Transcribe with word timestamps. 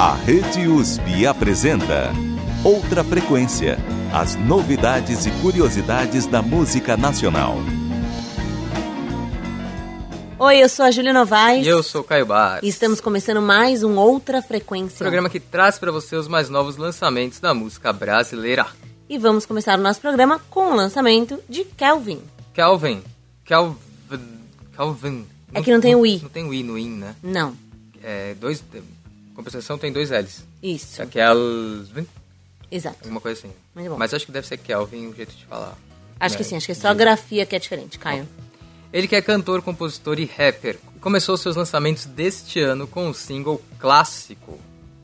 A 0.00 0.14
Rede 0.14 0.66
USP 0.66 1.26
apresenta 1.26 2.10
Outra 2.64 3.04
Frequência. 3.04 3.76
As 4.10 4.34
novidades 4.34 5.26
e 5.26 5.30
curiosidades 5.42 6.24
da 6.24 6.40
música 6.40 6.96
nacional. 6.96 7.58
Oi, 10.38 10.56
eu 10.56 10.70
sou 10.70 10.86
a 10.86 10.90
Júlia 10.90 11.12
Novaes. 11.12 11.66
E 11.66 11.68
eu 11.68 11.82
sou 11.82 12.00
o 12.00 12.04
Caio 12.04 12.24
Barros. 12.24 12.62
E 12.62 12.68
estamos 12.68 12.98
começando 12.98 13.42
mais 13.42 13.82
um 13.82 13.98
Outra 13.98 14.40
Frequência. 14.40 15.00
Programa 15.00 15.28
que 15.28 15.38
traz 15.38 15.78
para 15.78 15.92
você 15.92 16.16
os 16.16 16.26
mais 16.26 16.48
novos 16.48 16.78
lançamentos 16.78 17.38
da 17.38 17.52
música 17.52 17.92
brasileira. 17.92 18.68
E 19.06 19.18
vamos 19.18 19.44
começar 19.44 19.78
o 19.78 19.82
nosso 19.82 20.00
programa 20.00 20.40
com 20.48 20.72
o 20.72 20.74
lançamento 20.74 21.38
de 21.46 21.62
Kelvin. 21.62 22.22
Kelvin. 22.54 23.02
Kelvin. 23.44 23.76
Kelvin. 24.74 25.26
É 25.52 25.60
que 25.60 25.70
não 25.70 25.80
tem 25.82 25.94
o 25.94 26.06
I. 26.06 26.20
Não 26.22 26.30
tem 26.30 26.48
o 26.48 26.54
I 26.54 26.62
no 26.62 26.78
IN, 26.78 26.96
né? 26.96 27.14
Não. 27.22 27.54
É, 28.02 28.34
dois, 28.40 28.64
compensação 29.40 29.78
tem 29.78 29.92
dois 29.92 30.10
L's. 30.10 30.44
Isso. 30.62 31.00
É 31.00 31.06
Kelvin. 31.06 32.06
Exato. 32.70 32.98
Alguma 33.02 33.20
coisa 33.20 33.40
assim. 33.40 33.52
Muito 33.74 33.90
bom. 33.90 33.96
Mas 33.96 34.14
acho 34.14 34.26
que 34.26 34.32
deve 34.32 34.46
ser 34.46 34.58
Kelvin 34.58 35.08
o 35.08 35.14
jeito 35.14 35.34
de 35.34 35.44
falar. 35.46 35.76
Acho 36.18 36.34
né? 36.34 36.38
que 36.38 36.44
sim, 36.44 36.56
acho 36.56 36.66
que 36.66 36.72
é 36.72 36.74
só 36.74 36.88
a 36.88 36.94
grafia 36.94 37.46
que 37.46 37.56
é 37.56 37.58
diferente, 37.58 37.98
Caio. 37.98 38.28
Ele 38.92 39.08
que 39.08 39.16
é 39.16 39.22
cantor, 39.22 39.62
compositor 39.62 40.18
e 40.18 40.24
rapper. 40.24 40.78
Começou 41.00 41.36
seus 41.36 41.56
lançamentos 41.56 42.04
deste 42.04 42.60
ano 42.60 42.86
com 42.86 43.08
o 43.08 43.14
single 43.14 43.60
clássico, 43.78 44.58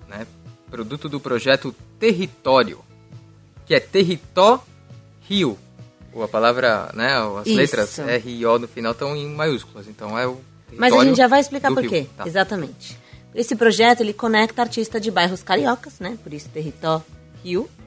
né? 0.09 0.27
Produto 0.71 1.09
do 1.09 1.19
projeto 1.19 1.75
Território, 1.99 2.81
que 3.65 3.75
é 3.75 3.81
Território. 3.81 4.61
Ou 6.13 6.23
a 6.23 6.29
palavra, 6.29 6.91
né? 6.95 7.15
As 7.41 7.47
Isso. 7.47 7.57
letras 7.57 7.99
R 7.99 8.31
e 8.31 8.47
O 8.47 8.59
no 8.59 8.69
final 8.69 8.93
estão 8.93 9.17
em 9.17 9.29
maiúsculas, 9.29 9.89
então 9.89 10.19
é 10.19 10.27
o 10.27 10.41
Mas 10.77 10.93
a 10.93 11.05
gente 11.05 11.17
já 11.17 11.27
vai 11.27 11.41
explicar 11.41 11.73
por 11.73 11.81
Rio. 11.81 11.91
quê. 11.91 12.07
Tá. 12.17 12.27
Exatamente. 12.27 12.99
Esse 13.37 13.55
projeto, 13.55 14.01
ele 14.01 14.15
conecta 14.15 14.63
artistas 14.63 15.01
de 15.01 15.11
bairros 15.11 15.43
cariocas, 15.43 16.01
né? 16.01 16.17
Por 16.23 16.33
isso 16.33 16.49
Território. 16.49 17.05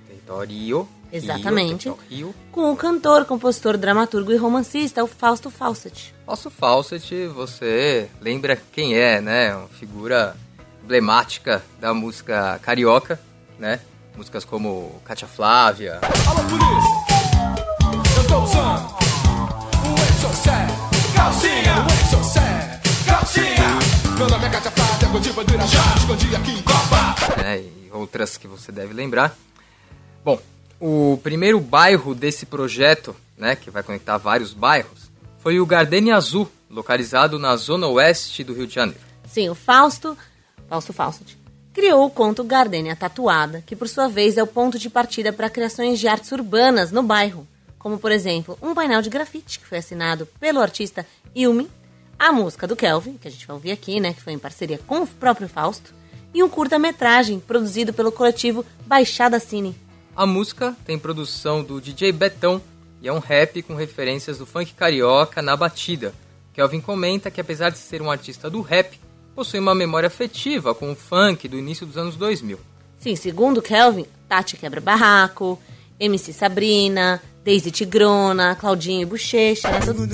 Território. 0.08 0.88
Exatamente. 1.12 1.86
Rio, 1.86 2.00
Rio. 2.08 2.36
Com 2.52 2.72
o 2.72 2.76
cantor, 2.76 3.26
compositor, 3.26 3.76
dramaturgo 3.76 4.32
e 4.32 4.38
romancista, 4.38 5.04
o 5.04 5.08
Fausto 5.08 5.50
Fawcett. 5.50 6.14
Nosso 6.28 6.52
Fawcett, 6.52 7.26
você 7.28 8.08
lembra 8.22 8.62
quem 8.72 8.96
é, 8.96 9.20
né? 9.20 9.56
Uma 9.56 9.68
figura 9.70 10.36
emblemática 10.84 11.64
da 11.80 11.96
música 11.96 12.60
carioca, 12.62 13.20
né? 13.58 13.80
Músicas 14.16 14.46
como 14.46 15.02
Cátia 15.04 15.28
Flávia, 15.28 16.00
Alô, 16.28 16.44
polícia! 16.44 17.10
Eu 18.18 18.28
tô 18.28 18.44
usando 18.44 18.86
o 19.86 21.16
calcinha, 21.16 21.86
o 22.14 23.06
calcinha. 23.06 23.99
É 24.22 24.50
Cátia 24.50 24.70
Flávia, 24.72 25.08
contigo 25.08 25.44
do 25.46 25.54
Irajá, 25.54 25.96
escondi 25.98 26.36
aqui 26.36 26.52
em 26.52 26.62
Copa. 26.62 27.42
né? 27.42 27.60
E 27.62 27.90
outras 27.94 28.36
que 28.36 28.50
você 28.50 28.70
deve 28.70 28.94
lembrar. 28.94 29.34
Bom, 30.26 30.38
o 30.78 31.18
primeiro 31.24 31.58
bairro 31.58 32.14
desse 32.14 32.46
projeto, 32.46 33.16
né? 33.38 33.56
Que 33.56 33.72
vai 33.72 33.82
conectar 33.82 34.18
vários 34.18 34.54
bairros, 34.54 35.10
foi 35.38 35.62
o 35.62 35.66
Gardenia 35.66 36.18
Azul, 36.18 36.52
localizado 36.70 37.40
na 37.40 37.56
zona 37.56 37.88
oeste 37.88 38.44
do 38.44 38.54
Rio 38.54 38.68
de 38.68 38.76
Janeiro. 38.76 39.00
Sim, 39.26 39.48
o 39.48 39.56
Fausto, 39.56 40.18
Fausto 40.68 40.92
Fawcett, 40.92 41.40
criou 41.74 42.06
o 42.06 42.10
conto 42.10 42.44
Gardênia 42.44 42.98
Tatuada, 42.98 43.64
que 43.66 43.74
por 43.74 43.88
sua 43.88 44.10
vez 44.10 44.38
é 44.38 44.44
o 44.44 44.48
ponto 44.48 44.78
de 44.78 44.90
partida 44.90 45.32
para 45.32 45.50
criações 45.50 45.98
de 45.98 46.10
artes 46.10 46.30
urbanas 46.34 46.92
no 46.92 47.02
bairro, 47.02 47.48
como 47.80 47.98
por 47.98 48.12
exemplo, 48.12 48.60
um 48.62 48.76
painel 48.76 49.02
de 49.02 49.10
grafite 49.10 49.60
que 49.60 49.66
foi 49.66 49.78
assinado 49.78 50.26
pelo 50.42 50.60
artista 50.60 51.08
Ilmi, 51.34 51.70
a 52.20 52.32
música 52.34 52.68
do 52.68 52.76
Kelvin, 52.76 53.18
que 53.18 53.28
a 53.28 53.32
gente 53.32 53.48
vai 53.48 53.56
ouvir 53.56 53.72
aqui, 53.72 54.00
né, 54.00 54.14
que 54.14 54.22
foi 54.22 54.34
em 54.34 54.40
parceria 54.40 54.80
com 54.86 55.04
o 55.04 55.08
próprio 55.08 55.48
Fausto, 55.48 55.94
e 56.34 56.44
um 56.44 56.50
curta-metragem 56.50 57.40
produzido 57.40 57.94
pelo 57.94 58.12
coletivo 58.12 58.66
Baixada 58.86 59.40
Cine. 59.40 59.76
A 60.16 60.26
música 60.26 60.76
tem 60.86 61.00
produção 61.00 61.64
do 61.64 61.80
DJ 61.80 62.12
Betão 62.12 62.62
e 63.02 63.08
é 63.08 63.14
um 63.14 63.20
rap 63.20 63.62
com 63.64 63.74
referências 63.74 64.38
do 64.38 64.46
funk 64.46 64.74
carioca 64.74 65.42
na 65.42 65.56
batida. 65.56 66.14
Kelvin 66.54 66.82
comenta 66.82 67.32
que 67.32 67.40
apesar 67.40 67.70
de 67.70 67.78
ser 67.78 68.02
um 68.02 68.12
artista 68.12 68.50
do 68.50 68.62
rap, 68.62 69.00
possui 69.34 69.60
uma 69.60 69.74
memória 69.74 70.08
afetiva 70.08 70.76
com 70.76 70.92
o 70.92 70.96
funk 70.96 71.48
do 71.48 71.58
início 71.58 71.86
dos 71.86 71.98
anos 71.98 72.18
2000. 72.18 72.60
Sim, 73.00 73.16
segundo 73.16 73.62
Kelvin, 73.62 74.06
Tati 74.28 74.58
Quebra 74.58 74.82
Barraco, 74.82 75.58
MC 75.98 76.34
Sabrina, 76.34 77.22
Daisy 77.46 77.72
Tigrona, 77.72 78.56
Claudinho 78.56 79.04
e 79.04 79.06
Bochecha, 79.06 79.72
né, 79.72 79.80
todo- 79.80 80.06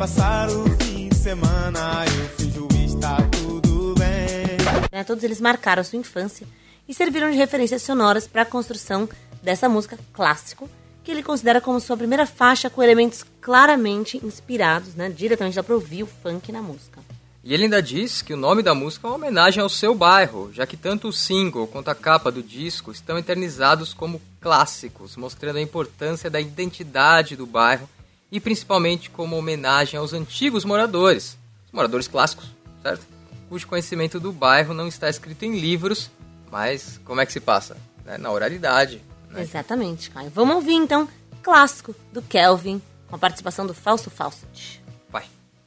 passar 0.00 0.48
o 0.48 0.64
fim 0.82 1.10
de 1.10 1.14
semana, 1.14 2.06
eu 2.06 2.28
finjo 2.30 2.66
estar 2.86 3.20
tudo 3.32 3.94
bem. 3.98 4.56
né, 4.90 5.04
todos 5.04 5.22
eles 5.22 5.42
marcaram 5.42 5.84
sua 5.84 5.98
infância 5.98 6.46
e 6.88 6.94
serviram 6.94 7.30
de 7.30 7.36
referências 7.36 7.82
sonoras 7.82 8.26
para 8.26 8.40
a 8.40 8.46
construção 8.46 9.06
dessa 9.42 9.68
música 9.68 9.98
clássico, 10.14 10.70
que 11.04 11.10
ele 11.10 11.22
considera 11.22 11.60
como 11.60 11.78
sua 11.78 11.98
primeira 11.98 12.24
faixa 12.24 12.70
com 12.70 12.82
elementos 12.82 13.22
claramente 13.42 14.18
inspirados, 14.24 14.94
né, 14.94 15.10
diretamente 15.10 15.56
dá 15.56 15.62
para 15.62 15.74
ouvir 15.74 16.02
o 16.04 16.06
funk 16.06 16.50
na 16.50 16.62
música. 16.62 16.98
E 17.44 17.52
ele 17.52 17.64
ainda 17.64 17.82
diz 17.82 18.22
que 18.22 18.32
o 18.32 18.38
nome 18.38 18.62
da 18.62 18.74
música 18.74 19.06
é 19.06 19.10
uma 19.10 19.16
homenagem 19.16 19.62
ao 19.62 19.68
seu 19.68 19.94
bairro, 19.94 20.50
já 20.50 20.66
que 20.66 20.78
tanto 20.78 21.08
o 21.08 21.12
single 21.12 21.66
quanto 21.66 21.90
a 21.90 21.94
capa 21.94 22.32
do 22.32 22.42
disco 22.42 22.90
estão 22.90 23.18
eternizados 23.18 23.92
como 23.92 24.22
clássicos, 24.40 25.14
mostrando 25.14 25.58
a 25.58 25.62
importância 25.62 26.30
da 26.30 26.40
identidade 26.40 27.36
do 27.36 27.44
bairro 27.44 27.86
e 28.30 28.40
principalmente 28.40 29.10
como 29.10 29.36
homenagem 29.36 29.98
aos 29.98 30.12
antigos 30.12 30.64
moradores, 30.64 31.36
moradores 31.72 32.08
clássicos, 32.08 32.46
certo? 32.82 33.06
Cujo 33.48 33.66
conhecimento 33.66 34.20
do 34.20 34.32
bairro 34.32 34.72
não 34.72 34.86
está 34.86 35.08
escrito 35.08 35.44
em 35.44 35.58
livros, 35.58 36.10
mas 36.50 37.00
como 37.04 37.20
é 37.20 37.26
que 37.26 37.32
se 37.32 37.40
passa? 37.40 37.76
Né? 38.04 38.16
Na 38.18 38.30
oralidade. 38.30 39.02
né? 39.28 39.42
Exatamente, 39.42 40.10
Caio. 40.10 40.30
Vamos 40.30 40.56
ouvir 40.56 40.74
então 40.74 41.08
clássico 41.42 41.94
do 42.12 42.22
Kelvin, 42.22 42.80
com 43.08 43.16
a 43.16 43.18
participação 43.18 43.66
do 43.66 43.74
Fausto 43.74 44.10
Fawcett. 44.10 44.79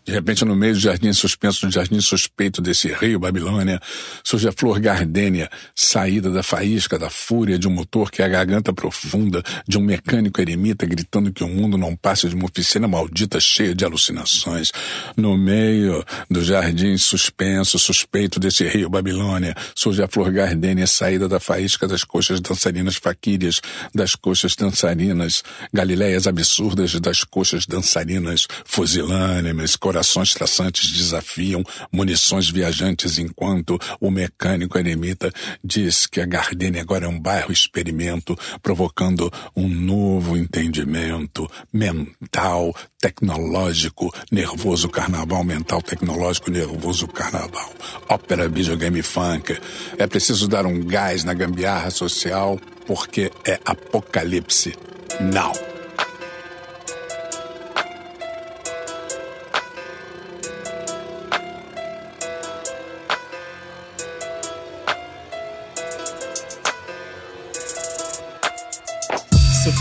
De 0.06 0.12
repente, 0.12 0.44
no 0.44 0.56
meio 0.56 0.74
do 0.74 0.80
jardim 0.80 1.14
suspenso, 1.14 1.66
no 1.66 1.72
jardim 1.72 2.02
suspeito 2.02 2.62
desse 2.62 2.92
rio 2.92 3.20
Babilônia, 3.20 3.80
surge 4.22 4.48
a 4.50 4.52
flor 4.52 4.80
gardênia, 4.80 5.50
saída 5.74 6.30
da 6.30 6.44
faísca, 6.44 7.00
da 7.00 7.10
fúria 7.10 7.58
de 7.58 7.68
um 7.70 7.72
motor 7.72 8.12
que 8.12 8.22
é 8.22 8.26
a 8.26 8.28
garganta 8.28 8.74
profunda 8.74 9.42
de 9.66 9.78
um 9.78 9.82
mecânico 9.82 10.42
eremita 10.42 10.86
gritando 10.86 11.32
que 11.32 11.44
o 11.44 11.48
mundo 11.48 11.78
não 11.78 11.96
passa 11.96 12.28
de 12.28 12.36
uma 12.36 12.46
oficina 12.46 12.86
maldita 12.86 13.40
cheia 13.40 13.74
de 13.74 13.86
alucinações. 13.86 14.72
No 15.16 15.38
meio 15.38 16.04
do 16.30 16.44
jardim 16.44 16.98
suspenso, 16.98 17.80
suspeito 17.80 18.42
desse 18.42 18.68
rio 18.68 18.90
Babilônia, 18.90 19.56
surge 19.74 20.04
a 20.04 20.08
flor 20.08 20.32
gardênia, 20.32 20.86
saída 20.86 21.30
da 21.30 21.40
faísca 21.40 21.88
das 21.88 22.04
coxas 22.04 22.42
dançarinas 22.42 22.98
faquírias, 22.98 23.62
das 23.96 24.16
coxas 24.16 24.54
dançarinas, 24.56 25.44
galileias 25.72 26.28
absurdas 26.28 27.00
das 27.00 27.24
coxas 27.24 27.66
dançarinas, 27.66 28.48
fusilânimes, 28.66 29.78
corações 29.94 30.34
traçantes 30.34 30.90
desafiam 30.90 31.64
munições 31.92 32.50
viajantes 32.50 33.20
enquanto 33.20 33.78
o 34.02 34.10
mecânico 34.10 34.76
eremita 34.76 35.32
diz 35.64 36.08
que 36.08 36.20
a 36.20 36.26
Gardênia 36.26 36.82
agora 36.82 37.06
é 37.06 37.08
um 37.08 37.20
bairro 37.20 37.52
experimento, 37.52 38.36
provocando 38.64 39.32
um 39.56 39.68
novo 39.68 40.36
entendimento 40.36 41.48
mental, 41.72 42.76
tecnológico, 43.00 44.12
nervoso 44.32 44.90
carnaval, 44.90 45.44
mental, 45.44 45.80
tecnológico, 45.80 46.50
nervoso 46.50 47.08
carnaval. 47.08 47.72
Ópera, 48.10 48.50
videogame, 48.50 49.04
funk. 49.04 49.56
É 50.00 50.08
preciso 50.08 50.48
dar 50.48 50.66
um 50.66 50.84
gás 50.84 51.24
na 51.24 51.36
gambiarra 51.36 51.92
social 51.92 52.60
porque 52.88 53.32
é 53.46 53.60
apocalipse. 53.64 54.74
Não. 55.22 55.73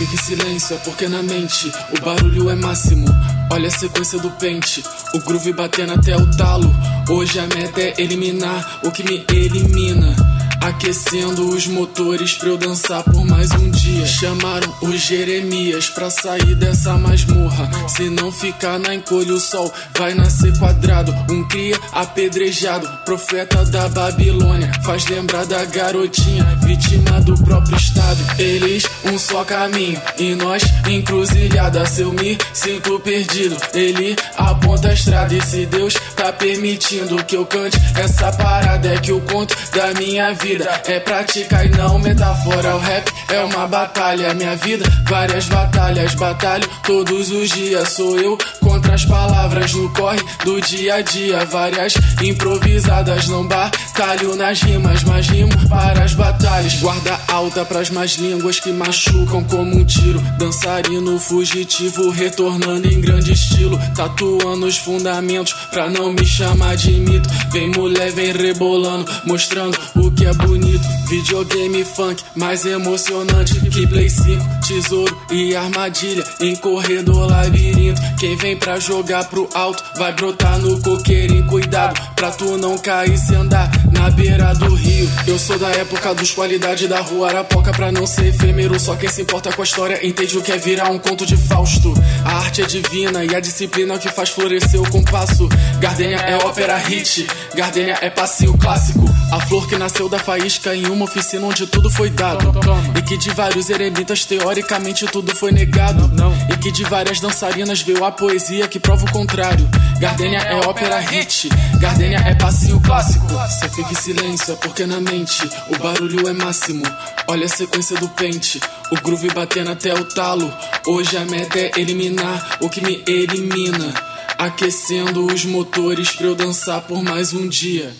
Fico 0.02 0.14
em 0.14 0.18
silêncio 0.18 0.74
é 0.74 0.78
porque 0.80 1.06
na 1.06 1.22
mente 1.22 1.70
o 1.96 2.04
barulho 2.04 2.50
é 2.50 2.56
máximo. 2.56 3.06
Olha 3.52 3.68
a 3.68 3.70
sequência 3.70 4.18
do 4.18 4.32
pente, 4.32 4.82
o 5.14 5.20
groove 5.20 5.52
batendo 5.52 5.92
até 5.92 6.16
o 6.16 6.28
talo. 6.36 6.74
Hoje 7.08 7.38
a 7.38 7.46
meta 7.46 7.80
é 7.80 7.94
eliminar 7.98 8.80
o 8.82 8.90
que 8.90 9.04
me 9.04 9.24
elimina. 9.32 10.16
Aquecendo 10.62 11.48
os 11.48 11.66
motores 11.66 12.34
pra 12.34 12.50
eu 12.50 12.56
dançar 12.56 13.02
por 13.02 13.24
mais 13.24 13.50
um 13.50 13.68
dia. 13.68 14.06
Chamaram 14.06 14.72
o 14.80 14.96
Jeremias 14.96 15.90
pra 15.90 16.08
sair 16.08 16.54
dessa 16.54 16.96
masmorra. 16.96 17.68
Se 17.88 18.08
não 18.08 18.30
ficar 18.30 18.78
na 18.78 18.94
encolha, 18.94 19.34
o 19.34 19.40
sol 19.40 19.72
vai 19.98 20.14
nascer 20.14 20.56
quadrado. 20.58 21.12
Um 21.28 21.42
cria 21.48 21.76
apedrejado, 21.90 22.88
profeta 23.04 23.64
da 23.64 23.88
Babilônia. 23.88 24.70
Faz 24.84 25.04
lembrar 25.08 25.46
da 25.46 25.64
garotinha, 25.64 26.44
vítima 26.62 27.20
do 27.22 27.34
próprio 27.42 27.76
estado. 27.76 28.20
Eles, 28.38 28.84
um 29.04 29.18
só 29.18 29.44
caminho, 29.44 30.00
e 30.16 30.36
nós, 30.36 30.62
encruzilhada. 30.88 31.84
Se 31.86 32.02
eu 32.02 32.12
me 32.12 32.38
sinto 32.54 33.00
perdido, 33.00 33.56
ele 33.74 34.14
aponta 34.36 34.90
a 34.90 34.94
estrada. 34.94 35.34
E 35.34 35.42
se 35.42 35.66
Deus 35.66 35.94
tá 36.14 36.32
permitindo 36.32 37.16
que 37.24 37.36
eu 37.36 37.44
cante 37.44 37.76
essa 37.96 38.30
parada, 38.32 38.94
é 38.94 38.98
que 38.98 39.10
o 39.10 39.20
conto 39.22 39.56
da 39.74 39.92
minha 39.94 40.32
vida 40.34 40.51
é 40.86 41.00
prática 41.00 41.64
e 41.64 41.68
não 41.70 41.98
metáfora. 41.98 42.76
O 42.76 42.78
rap 42.78 43.10
é 43.30 43.40
uma 43.40 43.66
batalha, 43.66 44.34
minha 44.34 44.56
vida, 44.56 44.84
várias 45.08 45.46
batalhas. 45.46 46.14
Batalho 46.14 46.68
todos 46.84 47.30
os 47.30 47.48
dias, 47.50 47.88
sou 47.90 48.18
eu 48.18 48.36
contra 48.60 48.94
as 48.94 49.04
palavras 49.04 49.72
no 49.72 49.92
corre 49.92 50.20
do 50.44 50.60
dia 50.60 50.96
a 50.96 51.00
dia. 51.00 51.44
Várias 51.46 51.94
improvisadas, 52.22 53.28
não 53.28 53.46
batalho 53.46 54.36
nas 54.36 54.60
rimas, 54.62 55.02
mas 55.04 55.28
rimo 55.28 55.52
para 55.68 56.04
as 56.04 56.14
batalhas. 56.14 56.74
Guarda 56.74 57.18
alta 57.32 57.64
pras 57.64 57.88
más 57.88 58.12
línguas 58.18 58.60
que 58.60 58.70
machucam 58.70 59.42
como 59.44 59.78
um 59.78 59.84
tiro. 59.84 60.20
Dançarino 60.38 61.18
fugitivo, 61.18 62.10
retornando 62.10 62.86
em 62.86 63.00
grande 63.00 63.32
estilo. 63.32 63.78
Tatuando 63.96 64.66
os 64.66 64.76
fundamentos 64.76 65.54
pra 65.70 65.88
não 65.88 66.12
me 66.12 66.26
chamar 66.26 66.76
de 66.76 66.92
mito. 66.92 67.28
Vem 67.50 67.70
mulher, 67.70 68.12
vem 68.12 68.32
rebolando, 68.32 69.10
mostrando 69.24 69.78
o 69.96 70.10
que 70.10 70.26
é 70.26 70.32
bonito. 70.34 70.86
Videogame 71.08 71.84
funk 71.84 72.22
mais 72.36 72.64
emocionante 72.66 73.60
que 73.70 73.86
Play 73.86 74.08
5, 74.08 74.44
tesouro 74.66 75.18
e 75.30 75.56
armadilha 75.56 76.24
em 76.40 76.54
corredor 76.56 77.30
labirinto. 77.30 78.00
Quem 78.18 78.36
vem 78.36 78.56
pra 78.56 78.78
jogar 78.78 79.24
pro 79.24 79.48
alto 79.54 79.82
vai 79.96 80.12
brotar 80.12 80.58
no 80.58 80.80
coqueirinho. 80.80 81.46
Cuidado 81.46 82.00
pra 82.14 82.30
tu 82.30 82.56
não 82.56 82.78
cair 82.78 83.18
se 83.18 83.34
andar 83.34 83.70
na 83.92 84.10
beira 84.10 84.54
do 84.54 84.74
rio. 84.74 85.08
Eu 85.26 85.38
sou 85.38 85.58
da 85.58 85.68
época 85.70 86.14
dos 86.14 86.30
qualidade 86.30 86.88
da 86.88 87.00
rua 87.00 87.21
Arapoca 87.24 87.72
pra 87.72 87.92
não 87.92 88.06
ser 88.06 88.26
efêmero. 88.26 88.78
Só 88.78 88.94
quem 88.96 89.08
se 89.08 89.22
importa 89.22 89.52
com 89.52 89.62
a 89.62 89.64
história 89.64 90.06
entende 90.06 90.36
o 90.38 90.42
que 90.42 90.52
é 90.52 90.56
virar 90.56 90.90
um 90.90 90.98
conto 90.98 91.24
de 91.24 91.36
Fausto. 91.36 91.92
A 92.24 92.36
arte 92.38 92.62
é 92.62 92.66
divina 92.66 93.24
e 93.24 93.34
a 93.34 93.40
disciplina 93.40 93.98
que 93.98 94.08
faz 94.08 94.30
florescer 94.30 94.80
o 94.80 94.90
compasso. 94.90 95.48
Gardenia 95.78 96.18
é 96.18 96.36
ópera 96.36 96.76
hit, 96.76 97.26
Gardenia 97.54 97.98
é 98.00 98.10
passeio 98.10 98.56
clássico. 98.56 99.04
A 99.32 99.40
flor 99.40 99.66
que 99.66 99.76
nasceu 99.76 100.08
da 100.08 100.18
faísca 100.18 100.74
em 100.74 100.86
uma 100.86 101.04
oficina 101.04 101.46
onde 101.46 101.66
tudo 101.66 101.90
foi 101.90 102.10
dado. 102.10 102.52
E 102.96 103.02
que 103.02 103.16
de 103.16 103.30
vários 103.30 103.70
eremitas, 103.70 104.24
teoricamente, 104.24 105.06
tudo 105.06 105.34
foi 105.34 105.52
negado. 105.52 106.10
E 106.52 106.56
que 106.58 106.70
de 106.70 106.84
várias 106.84 107.20
dançarinas 107.20 107.80
veio 107.80 108.04
a 108.04 108.12
poesia 108.12 108.68
que 108.68 108.78
prova 108.78 109.04
o 109.06 109.10
contrário. 109.10 109.68
Gardenia 109.98 110.40
é 110.40 110.56
ópera 110.66 110.98
hit, 111.00 111.48
Gardenia 111.78 112.18
é 112.18 112.34
passinho 112.34 112.80
clássico. 112.80 113.26
Cê 113.60 113.68
fica 113.68 113.92
em 113.92 113.94
silêncio, 113.94 114.52
é 114.52 114.56
porque 114.56 114.84
na 114.84 115.00
mente 115.00 115.48
o 115.68 115.78
barulho 115.78 116.28
é 116.28 116.32
máximo. 116.32 116.82
Olha 117.28 117.46
a 117.46 117.48
sequência 117.48 117.98
do 117.98 118.08
pente, 118.10 118.60
o 118.90 118.96
groove 119.02 119.28
batendo 119.32 119.70
até 119.70 119.94
o 119.94 120.04
talo. 120.04 120.52
Hoje 120.86 121.16
a 121.16 121.24
meta 121.24 121.58
é 121.58 121.70
eliminar 121.78 122.58
o 122.60 122.68
que 122.68 122.80
me 122.80 123.02
elimina. 123.06 123.94
Aquecendo 124.38 125.26
os 125.26 125.44
motores 125.44 126.10
pra 126.16 126.26
eu 126.26 126.34
dançar 126.34 126.86
por 126.86 127.02
mais 127.02 127.32
um 127.32 127.48
dia. 127.48 127.94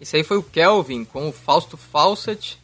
Esse 0.00 0.16
aí 0.16 0.24
foi 0.24 0.36
o 0.36 0.42
Kelvin 0.42 1.04
com 1.04 1.28
o 1.28 1.32
Fausto 1.32 1.76
Fawcett 1.76 2.58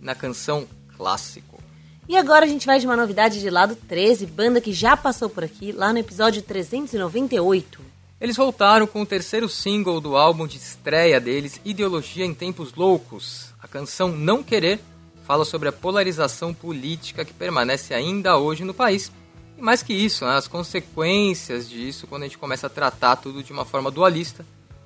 na 0.00 0.14
canção 0.14 0.66
Clássico. 0.96 1.62
E 2.08 2.16
agora 2.16 2.44
a 2.44 2.48
gente 2.48 2.66
vai 2.66 2.78
de 2.80 2.86
uma 2.86 2.96
novidade 2.96 3.40
de 3.40 3.48
lado 3.48 3.76
13, 3.76 4.26
banda 4.26 4.60
que 4.60 4.72
já 4.72 4.96
passou 4.96 5.30
por 5.30 5.44
aqui, 5.44 5.72
lá 5.72 5.92
no 5.92 5.98
episódio 5.98 6.42
398. 6.42 7.80
Eles 8.20 8.36
voltaram 8.36 8.86
com 8.86 9.02
o 9.02 9.06
terceiro 9.06 9.48
single 9.48 10.00
do 10.00 10.16
álbum 10.16 10.46
de 10.46 10.56
estreia 10.56 11.20
deles, 11.20 11.60
Ideologia 11.64 12.24
em 12.24 12.34
Tempos 12.34 12.74
Loucos. 12.74 13.52
A 13.60 13.66
canção 13.66 14.08
Não 14.08 14.42
Querer 14.42 14.80
fala 15.24 15.44
sobre 15.44 15.68
a 15.68 15.72
polarização 15.72 16.52
política 16.52 17.24
que 17.24 17.32
permanece 17.32 17.94
ainda 17.94 18.36
hoje 18.36 18.64
no 18.64 18.74
país. 18.74 19.10
E 19.56 19.62
mais 19.62 19.82
que 19.82 19.92
isso, 19.92 20.24
né, 20.24 20.36
as 20.36 20.48
consequências 20.48 21.68
disso 21.68 22.06
quando 22.06 22.22
a 22.22 22.26
gente 22.26 22.38
começa 22.38 22.66
a 22.66 22.70
tratar 22.70 23.16
tudo 23.16 23.42
de 23.42 23.52
uma 23.52 23.64
forma 23.64 23.90
dualista 23.90 24.44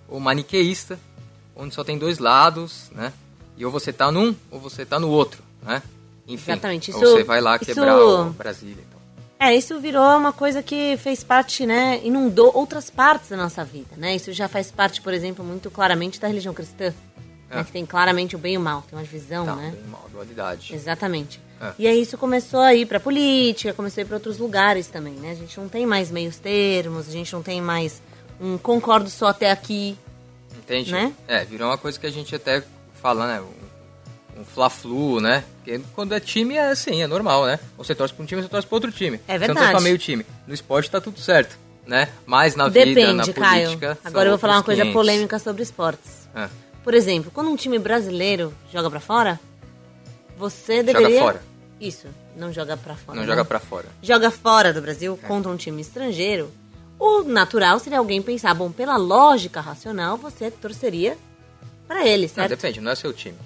ou 0.09 0.21
maniqueísta, 0.21 0.99
onde 1.55 1.75
só 1.75 1.83
tem 1.83 1.99
dois 1.99 2.19
lados, 2.19 2.91
né? 2.93 3.12
E 3.56 3.65
ou 3.65 3.73
você 3.73 3.93
tá 3.93 4.12
num 4.12 4.35
ou 4.50 4.61
você 4.61 4.85
tá 4.85 5.00
no 5.00 5.09
outro, 5.09 5.43
né? 5.62 5.83
Enfim, 6.29 6.53
Exatamente, 6.53 6.93
ou 6.93 7.03
isso- 7.03 7.12
você 7.12 7.25
vai 7.25 7.41
lá 7.41 7.56
isso- 7.56 7.65
quebrar 7.67 7.99
o 7.99 8.31
Brasília. 8.31 8.85
Então. 8.87 9.00
É, 9.38 9.55
isso 9.55 9.79
virou 9.81 10.03
uma 10.19 10.33
coisa 10.33 10.62
que 10.62 10.97
fez 10.99 11.23
parte, 11.25 11.65
né, 11.65 12.00
inundou 12.05 12.50
outras 12.55 12.91
partes 12.91 13.31
da 13.31 13.37
nossa 13.37 13.65
vida, 13.65 13.94
né? 13.97 14.15
Isso 14.17 14.33
já 14.33 14.49
faz 14.49 14.71
parte, 14.71 15.00
por 15.00 15.15
exemplo, 15.15 15.44
muito 15.44 15.71
claramente 15.71 16.21
da 16.21 16.27
religião 16.29 16.53
cristã, 16.53 16.93
né, 17.51 17.61
É. 17.61 17.65
que 17.65 17.73
tem 17.73 17.85
claramente 17.87 18.35
o 18.35 18.39
bem 18.39 18.55
e 18.55 18.59
o 18.59 18.61
mal, 18.61 18.83
tem 18.89 18.99
uma 18.99 19.05
visão, 19.05 19.45
Tá, 19.47 19.55
né? 19.57 19.73
bem 19.75 19.91
mal, 19.91 20.07
dualidade. 20.13 20.75
Exatamente. 20.75 21.41
É. 21.61 21.73
E 21.79 21.87
aí 21.87 22.03
isso 22.03 22.19
começou 22.19 22.61
a 22.61 22.75
ir 22.75 22.85
pra 22.87 23.01
política, 23.01 23.73
começou 23.73 24.01
a 24.01 24.03
ir 24.03 24.07
pra 24.07 24.17
outros 24.17 24.37
lugares 24.39 24.89
também, 24.89 25.15
né? 25.15 25.31
A 25.31 25.35
gente 25.35 25.59
não 25.59 25.69
tem 25.69 25.87
mais 25.87 26.11
meios 26.11 26.37
termos, 26.39 27.09
a 27.09 27.13
gente 27.13 27.33
não 27.33 27.43
tem 27.43 27.61
mais 27.63 28.03
um 28.41 28.59
concordo 28.59 29.09
só 29.09 29.29
até 29.29 29.51
aqui. 29.51 29.97
Entende? 30.59 30.93
Né? 30.93 31.13
É, 31.27 31.45
virou 31.45 31.69
uma 31.69 31.79
coisa 31.79 31.99
que 31.99 32.07
a 32.07 32.11
gente 32.11 32.35
até 32.35 32.63
fala, 33.01 33.27
né? 33.27 33.41
Um, 33.41 34.41
um 34.41 34.45
fla-flu, 34.45 35.21
né? 35.21 35.45
Porque 35.65 35.81
quando 35.95 36.13
é 36.15 36.21
time 36.21 36.55
é 36.57 36.71
assim, 36.71 37.01
é 37.03 37.07
normal, 37.07 37.47
né? 37.47 37.59
Você 37.79 37.95
torce 37.95 38.13
pra 38.13 38.23
um 38.23 38.27
time, 38.27 38.43
você 38.43 38.49
torce 38.49 38.67
pra 38.67 38.77
outro 38.77 38.93
time. 38.93 39.19
É 39.27 39.39
Você 39.39 39.47
não 39.47 39.55
torce 39.55 39.61
verdade. 39.65 39.85
meio 39.85 39.97
time. 39.99 40.27
No 40.47 40.53
esporte 40.53 40.91
tá 40.91 41.01
tudo 41.01 41.19
certo, 41.21 41.57
né? 41.87 42.09
Mas 42.27 42.55
na 42.55 42.69
vida, 42.69 43.15
na 43.15 43.23
Depende, 43.25 43.33
Caio. 43.41 43.65
política... 43.69 43.99
Agora 44.05 44.27
eu 44.27 44.33
vou 44.33 44.39
falar 44.39 44.57
uma 44.57 44.63
coisa 44.63 44.83
500. 44.83 44.93
polêmica 45.01 45.39
sobre 45.39 45.63
esportes. 45.63 46.29
É. 46.35 46.49
Por 46.87 46.94
exemplo, 46.94 47.33
quando 47.35 47.50
um 47.50 47.56
time 47.56 47.81
brasileiro 47.81 48.55
joga 48.73 48.88
pra 48.88 49.00
fora, 49.00 49.41
você 50.38 50.77
Joga 50.77 50.93
deveria... 50.93 51.21
fora. 51.21 51.43
Isso, 51.81 52.06
não 52.37 52.53
joga 52.53 52.77
pra 52.77 52.94
fora. 52.94 53.17
Não 53.17 53.23
né? 53.25 53.29
joga 53.29 53.44
pra 53.44 53.59
fora. 53.59 53.88
joga 54.00 54.31
fora 54.31 54.73
do 54.73 54.81
Brasil 54.81 55.19
contra 55.27 55.50
um 55.50 55.56
time 55.56 55.83
estrangeiro, 55.83 56.49
o 56.97 57.25
natural 57.25 57.81
seria 57.81 57.99
alguém 57.99 58.23
pensar, 58.23 58.55
bom, 58.55 58.71
pela 58.71 58.97
lógica 58.97 59.61
racional, 59.61 60.17
você 60.17 60.49
torceria 60.49 61.19
pra 61.88 62.06
ele, 62.06 62.29
Não, 62.29 62.35
certo? 62.37 62.50
depende, 62.50 62.81
não 62.81 62.93
é 62.93 62.94
seu 62.94 63.12
time. 63.12 63.37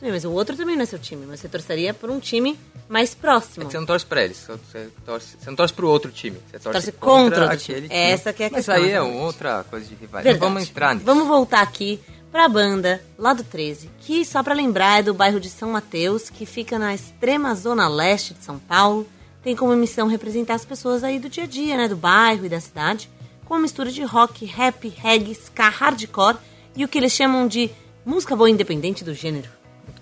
Sim, 0.00 0.10
mas 0.10 0.24
o 0.24 0.32
outro 0.32 0.56
também 0.56 0.74
não 0.74 0.82
é 0.82 0.86
seu 0.86 0.98
time, 0.98 1.24
mas 1.24 1.38
você 1.38 1.48
torceria 1.48 1.94
por 1.94 2.10
um 2.10 2.18
time 2.18 2.58
mais 2.88 3.14
próximo. 3.14 3.62
É 3.62 3.66
que 3.66 3.72
você 3.72 3.78
não 3.78 3.86
torce 3.86 4.04
pra 4.04 4.24
eles, 4.24 4.44
você, 4.44 4.88
torce, 5.04 5.36
você 5.38 5.50
não 5.50 5.56
torce 5.56 5.72
pro 5.72 5.88
outro 5.88 6.10
time. 6.10 6.36
Você 6.50 6.58
torce, 6.58 6.72
torce 6.80 6.92
contra 6.92 7.42
outro 7.42 7.56
aquele 7.56 7.88
time. 7.88 7.94
Essa 7.94 8.32
que 8.32 8.42
é 8.42 8.46
a 8.46 8.50
Mas 8.50 8.66
questão, 8.66 8.74
aí 8.74 8.90
é 8.90 9.00
outra 9.00 9.64
coisa 9.70 9.86
de 9.86 9.94
rivalidade. 9.94 10.36
Vamos 10.38 10.64
entrar 10.64 10.94
nisso. 10.94 11.06
Vamos 11.06 11.28
voltar 11.28 11.62
aqui 11.62 12.00
pra 12.30 12.48
banda 12.48 13.02
lá 13.18 13.32
do 13.32 13.42
13, 13.42 13.90
que 14.00 14.24
só 14.24 14.42
pra 14.42 14.54
lembrar 14.54 14.98
é 14.98 15.02
do 15.02 15.14
bairro 15.14 15.40
de 15.40 15.48
São 15.48 15.70
Mateus, 15.70 16.28
que 16.28 16.44
fica 16.44 16.78
na 16.78 16.94
extrema 16.94 17.54
zona 17.54 17.88
leste 17.88 18.34
de 18.34 18.44
São 18.44 18.58
Paulo. 18.58 19.06
Tem 19.42 19.54
como 19.54 19.74
missão 19.76 20.08
representar 20.08 20.54
as 20.54 20.64
pessoas 20.64 21.04
aí 21.04 21.18
do 21.18 21.28
dia 21.28 21.44
a 21.44 21.46
dia, 21.46 21.76
né, 21.76 21.88
do 21.88 21.96
bairro 21.96 22.46
e 22.46 22.48
da 22.48 22.60
cidade, 22.60 23.08
com 23.44 23.54
uma 23.54 23.60
mistura 23.60 23.90
de 23.90 24.02
rock, 24.02 24.44
rap, 24.44 24.88
reggae, 24.88 25.32
ska, 25.32 25.68
hardcore 25.68 26.38
e 26.74 26.84
o 26.84 26.88
que 26.88 26.98
eles 26.98 27.12
chamam 27.12 27.46
de 27.46 27.70
música 28.04 28.36
boa 28.36 28.50
independente 28.50 29.04
do 29.04 29.14
gênero. 29.14 29.48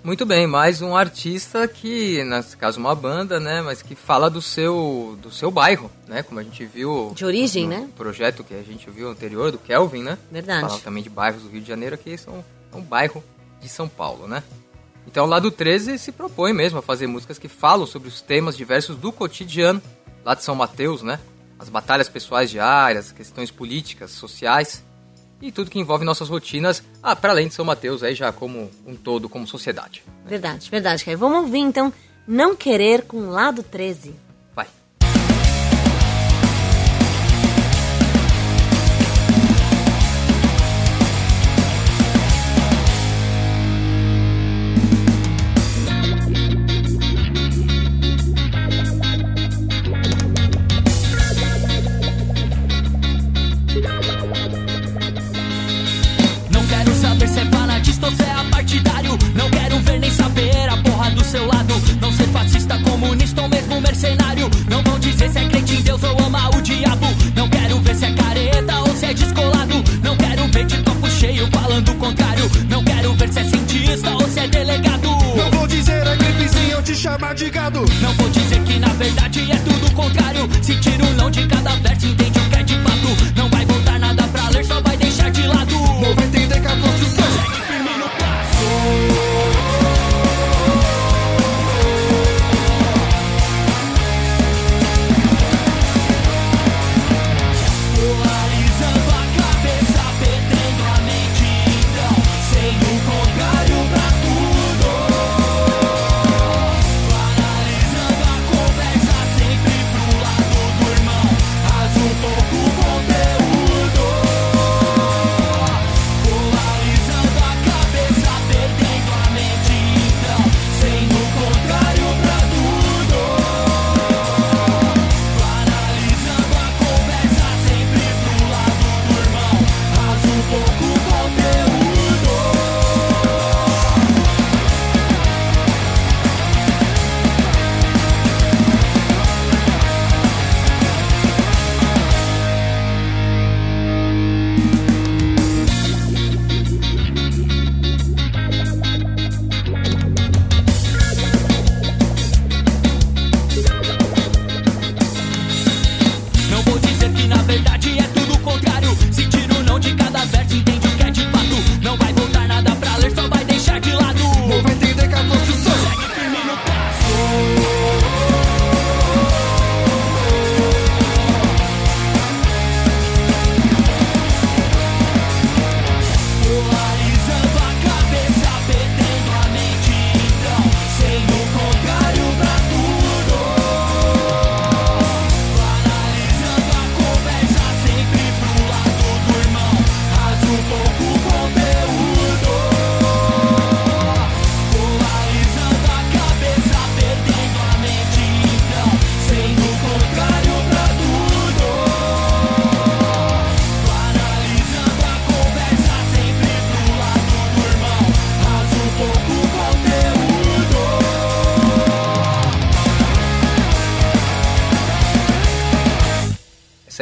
Muito 0.04 0.26
bem, 0.26 0.46
mais 0.46 0.82
um 0.82 0.94
artista 0.94 1.66
que, 1.66 2.22
nesse 2.24 2.54
caso 2.58 2.78
uma 2.78 2.94
banda, 2.94 3.40
né, 3.40 3.62
mas 3.62 3.80
que 3.80 3.94
fala 3.94 4.28
do 4.28 4.42
seu 4.42 5.18
do 5.22 5.30
seu 5.30 5.50
bairro, 5.50 5.90
né, 6.06 6.22
como 6.22 6.38
a 6.38 6.42
gente 6.42 6.62
viu 6.66 7.12
De 7.16 7.24
origem, 7.24 7.66
né? 7.66 7.88
projeto 7.96 8.44
que 8.44 8.52
a 8.52 8.60
gente 8.60 8.90
viu 8.90 9.08
anterior 9.08 9.50
do 9.50 9.56
Kelvin, 9.56 10.02
né? 10.02 10.18
Verdade. 10.30 10.60
Falava 10.60 10.82
também 10.82 11.02
de 11.02 11.08
bairros 11.08 11.44
do 11.44 11.48
Rio 11.48 11.62
de 11.62 11.66
Janeiro, 11.68 11.96
que 11.96 12.18
são 12.18 12.44
é 12.70 12.76
um 12.76 12.82
bairro 12.82 13.24
de 13.62 13.68
São 13.70 13.88
Paulo, 13.88 14.28
né? 14.28 14.42
Então 15.06 15.24
lá 15.24 15.38
do 15.38 15.50
13 15.50 15.98
se 15.98 16.12
propõe 16.12 16.52
mesmo 16.52 16.80
a 16.80 16.82
fazer 16.82 17.06
músicas 17.06 17.38
que 17.38 17.48
falam 17.48 17.86
sobre 17.86 18.06
os 18.06 18.20
temas 18.20 18.58
diversos 18.58 18.96
do 18.96 19.10
cotidiano 19.10 19.80
lá 20.22 20.34
de 20.34 20.44
São 20.44 20.54
Mateus, 20.54 21.02
né? 21.02 21.18
As 21.58 21.70
batalhas 21.70 22.10
pessoais 22.10 22.50
diárias, 22.50 23.10
questões 23.10 23.50
políticas, 23.50 24.10
sociais 24.10 24.84
e 25.40 25.52
tudo 25.52 25.70
que 25.70 25.78
envolve 25.78 26.04
nossas 26.04 26.28
rotinas, 26.28 26.82
ah, 27.02 27.14
para 27.14 27.32
além 27.32 27.48
de 27.48 27.54
São 27.54 27.64
Mateus 27.64 28.02
aí 28.02 28.14
já 28.14 28.32
como 28.32 28.70
um 28.86 28.94
todo, 28.94 29.28
como 29.28 29.46
sociedade. 29.46 30.02
Verdade, 30.24 30.70
verdade, 30.70 31.04
Caio. 31.04 31.18
Vamos 31.18 31.38
ouvir 31.38 31.58
então 31.58 31.92
Não 32.26 32.56
Querer 32.56 33.02
com 33.02 33.28
Lado 33.28 33.62
13. 33.62 34.23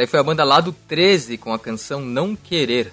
Aí 0.03 0.07
foi 0.07 0.19
a 0.19 0.23
banda 0.23 0.43
Lado 0.43 0.75
13 0.87 1.37
com 1.37 1.53
a 1.53 1.59
canção 1.59 2.01
Não 2.01 2.35
Querer. 2.35 2.91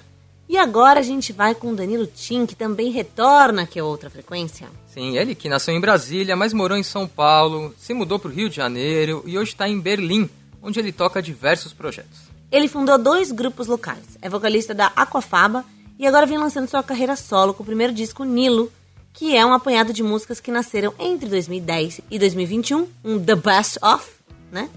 E 0.49 0.57
agora 0.57 1.01
a 1.01 1.03
gente 1.03 1.33
vai 1.33 1.55
com 1.55 1.75
Danilo 1.75 2.07
Tim, 2.07 2.47
que 2.47 2.57
também 2.57 2.91
retorna 2.91 3.63
aqui 3.63 3.79
a 3.79 3.85
outra 3.85 4.11
frequência. 4.11 4.69
Sim, 4.87 5.17
ele 5.17 5.35
que 5.35 5.49
nasceu 5.49 5.75
em 5.75 5.81
Brasília, 5.81 6.35
mas 6.35 6.53
morou 6.53 6.77
em 6.77 6.83
São 6.83 7.07
Paulo, 7.07 7.75
se 7.79 7.95
mudou 7.95 8.19
para 8.19 8.31
o 8.31 8.33
Rio 8.33 8.49
de 8.49 8.57
Janeiro 8.57 9.23
e 9.27 9.39
hoje 9.39 9.53
está 9.53 9.69
em 9.69 9.79
Berlim, 9.79 10.29
onde 10.63 10.81
ele 10.81 10.93
toca 10.93 11.23
diversos 11.23 11.73
projetos. 11.73 12.19
Ele 12.51 12.67
fundou 12.67 12.99
dois 12.99 13.31
grupos 13.31 13.67
locais, 13.67 14.19
é 14.21 14.29
vocalista 14.29 14.75
da 14.75 14.87
Aquafaba 14.97 15.65
e 15.99 16.07
agora 16.07 16.27
vem 16.27 16.39
lançando 16.39 16.69
sua 16.69 16.83
carreira 16.83 17.15
solo 17.15 17.55
com 17.55 17.63
o 17.63 17.67
primeiro 17.67 17.93
disco 17.93 18.25
Nilo, 18.25 18.73
que 19.13 19.37
é 19.37 19.45
um 19.45 19.53
apanhado 19.53 19.93
de 19.93 20.03
músicas 20.03 20.41
que 20.41 20.51
nasceram 20.51 20.93
entre 20.99 21.29
2010 21.29 22.01
e 22.11 22.19
2021, 22.19 22.89
um 23.05 23.23
The 23.23 23.37
Best 23.37 23.79
Of, 23.83 24.09
né? 24.51 24.69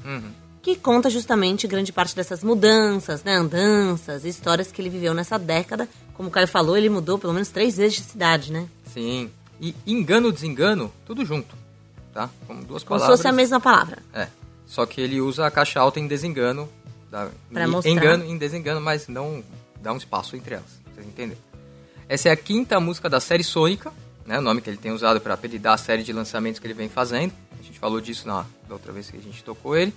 Que 0.64 0.76
conta 0.78 1.10
justamente 1.10 1.68
grande 1.68 1.92
parte 1.92 2.16
dessas 2.16 2.42
mudanças, 2.44 3.22
né? 3.24 3.36
Andanças, 3.36 4.24
histórias 4.24 4.72
que 4.72 4.82
ele 4.82 4.90
viveu 4.90 5.14
nessa 5.14 5.38
década. 5.38 5.88
Como 6.14 6.30
o 6.30 6.32
Caio 6.32 6.48
falou, 6.48 6.78
ele 6.78 6.90
mudou 6.90 7.20
pelo 7.20 7.34
menos 7.34 7.50
três 7.50 7.76
vezes 7.78 7.98
de 7.98 8.04
cidade, 8.04 8.52
né? 8.52 8.66
Sim, 8.94 9.30
e 9.60 9.76
engano, 9.86 10.32
desengano, 10.32 10.92
tudo 11.06 11.26
junto, 11.26 11.54
tá? 12.14 12.30
Como 12.48 12.64
duas 12.64 12.82
Como 12.84 12.98
se 12.98 13.04
palavras. 13.04 13.20
fosse 13.20 13.28
a 13.28 13.32
mesma 13.34 13.60
palavra. 13.60 13.98
É, 14.14 14.28
só 14.66 14.86
que 14.86 15.02
ele 15.02 15.20
usa 15.20 15.46
a 15.46 15.52
caixa 15.52 15.80
alta 15.82 16.00
em 16.00 16.08
desengano, 16.08 16.70
da, 17.12 17.30
Pra 17.52 17.68
mostrar. 17.68 17.92
engano 17.92 18.24
em 18.26 18.38
desengano, 18.38 18.80
mas 18.80 19.08
não 19.10 19.44
dá 19.82 19.92
um 19.92 19.98
espaço 19.98 20.36
entre 20.38 20.56
elas, 20.56 20.80
vocês 20.96 21.06
entenderam? 21.06 21.42
Essa 22.08 22.30
é 22.30 22.32
a 22.32 22.38
quinta 22.38 22.80
música 22.80 23.10
da 23.10 23.20
série 23.20 23.44
Sônica, 23.44 23.92
né, 24.26 24.38
o 24.40 24.42
nome 24.42 24.62
que 24.62 24.70
ele 24.70 24.78
tem 24.78 24.94
usado 24.94 25.20
para 25.20 25.34
apelidar 25.34 25.74
a 25.74 25.78
série 25.78 26.04
de 26.04 26.14
lançamentos 26.14 26.58
que 26.60 26.66
ele 26.68 26.74
vem 26.74 26.88
fazendo. 26.88 27.34
A 27.60 27.64
gente 27.64 27.78
falou 27.80 28.00
disso 28.00 28.28
na 28.28 28.46
da 28.68 28.76
outra 28.76 28.94
vez 28.94 29.12
que 29.12 29.18
a 29.18 29.22
gente 29.22 29.44
tocou 29.44 29.76
ele. 29.76 29.94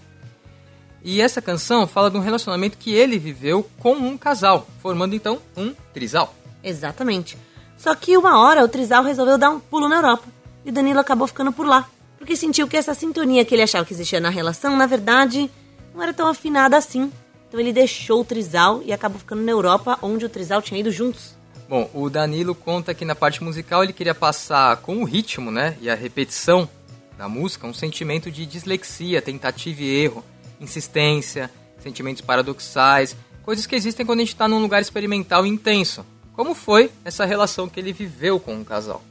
E 1.07 1.21
essa 1.21 1.41
canção 1.41 1.87
fala 1.87 2.11
de 2.11 2.17
um 2.17 2.21
relacionamento 2.21 2.77
que 2.77 2.93
ele 2.93 3.17
viveu 3.17 3.71
com 3.79 3.93
um 3.93 4.19
casal, 4.19 4.67
formando 4.83 5.15
então 5.15 5.39
um 5.57 5.73
trisal. 5.95 6.35
Exatamente. 6.65 7.39
Só 7.79 7.95
que 7.95 8.17
uma 8.17 8.41
hora 8.41 8.65
o 8.65 8.69
Trizal 8.69 9.05
resolveu 9.05 9.39
dar 9.39 9.51
um 9.51 9.61
pulo 9.61 9.89
na 9.89 9.99
Europa. 9.99 10.25
E 10.65 10.71
o 10.71 10.73
Danilo 10.73 10.99
acabou 10.99 11.29
ficando 11.29 11.53
por 11.53 11.65
lá. 11.65 11.89
Porque 12.19 12.35
sentiu 12.35 12.67
que 12.67 12.77
essa 12.77 12.93
sintonia 12.93 13.45
que 13.45 13.55
ele 13.55 13.63
achava 13.63 13.85
que 13.85 13.95
existia 13.95 14.19
na 14.19 14.31
relação, 14.31 14.77
na 14.77 14.85
verdade, 14.85 15.49
não 15.95 16.03
era 16.03 16.13
tão 16.13 16.27
afinada 16.27 16.77
assim. 16.77 17.13
Então 17.47 17.61
ele 17.61 17.73
deixou 17.73 18.23
o 18.23 18.25
Trizal 18.25 18.83
e 18.85 18.93
acabou 18.93 19.21
ficando 19.21 19.43
na 19.43 19.53
Europa, 19.53 19.97
onde 20.03 20.25
o 20.25 20.29
Trizal 20.29 20.61
tinha 20.61 20.81
ido 20.81 20.91
juntos. 20.91 21.37
Bom, 21.69 21.89
o 21.95 22.11
Danilo 22.11 22.53
conta 22.53 22.93
que 22.93 23.05
na 23.05 23.15
parte 23.15 23.45
musical 23.45 23.85
ele 23.85 23.93
queria 23.93 24.15
passar 24.15 24.79
com 24.79 25.03
o 25.03 25.05
ritmo, 25.05 25.53
né, 25.53 25.77
e 25.81 25.89
a 25.89 25.95
repetição 25.95 26.69
da 27.17 27.29
música, 27.29 27.65
um 27.65 27.73
sentimento 27.73 28.29
de 28.29 28.45
dislexia, 28.45 29.23
tentativa 29.23 29.83
e 29.83 30.03
erro, 30.03 30.25
insistência, 30.61 31.51
sentimentos 31.83 32.21
paradoxais, 32.23 33.17
coisas 33.43 33.67
que 33.67 33.75
existem 33.75 34.05
quando 34.05 34.21
a 34.21 34.23
gente 34.23 34.35
está 34.35 34.49
num 34.49 34.61
lugar 34.61 34.81
experimental 34.81 35.47
e 35.47 35.49
intenso. 35.49 36.05
Como 36.33 36.55
foi 36.55 36.91
essa 37.05 37.25
relação 37.25 37.69
que 37.69 37.81
ele 37.81 37.93
viveu 37.93 38.39
com 38.39 38.61
o 38.61 38.65
casal? 38.65 39.03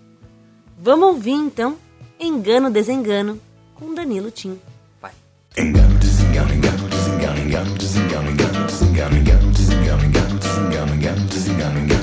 Vamos 0.77 1.07
ouvir 1.07 1.31
então 1.31 1.77
Engano 2.19 2.69
Desengano 2.69 3.39
com 3.73 3.93
Danilo 3.93 4.29
Tim. 4.31 4.59
Vai. 5.01 5.11
Engano, 5.57 5.97
desengano, 5.97 6.53
engano, 6.53 6.87
desengano, 6.89 7.39
engano, 7.39 7.77
desengano, 7.77 8.29
engano, 8.29 8.65
desengano, 8.67 9.17
engano, 9.17 9.51
desengano, 9.51 10.05
engano, 10.05 10.39
desengano, 10.39 10.95
engano, 10.95 11.27
desengano, 11.27 11.79
engano, 11.79 11.94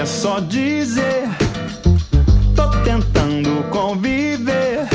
é 0.00 0.06
só 0.06 0.40
dizer. 0.40 1.28
Tô 2.56 2.70
tentando 2.82 3.62
conviver 3.68 4.88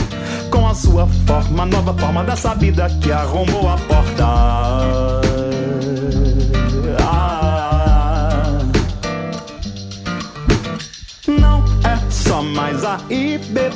com 0.49 0.67
a 0.67 0.73
sua 0.73 1.05
forma, 1.27 1.63
nova 1.65 1.93
forma 1.93 2.23
dessa 2.23 2.55
vida 2.55 2.89
que 3.01 3.11
arrombou 3.11 3.69
a 3.69 3.77
porta. 3.77 4.25
Ah. 6.99 8.59
Não 11.27 11.63
é 11.83 11.99
só 12.09 12.41
mais 12.41 12.83
A 12.83 12.97
e 13.07 13.37
B. 13.37 13.69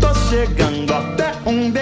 Tô 0.00 0.14
chegando 0.28 0.92
até 0.92 1.32
um 1.46 1.70
D. 1.70 1.80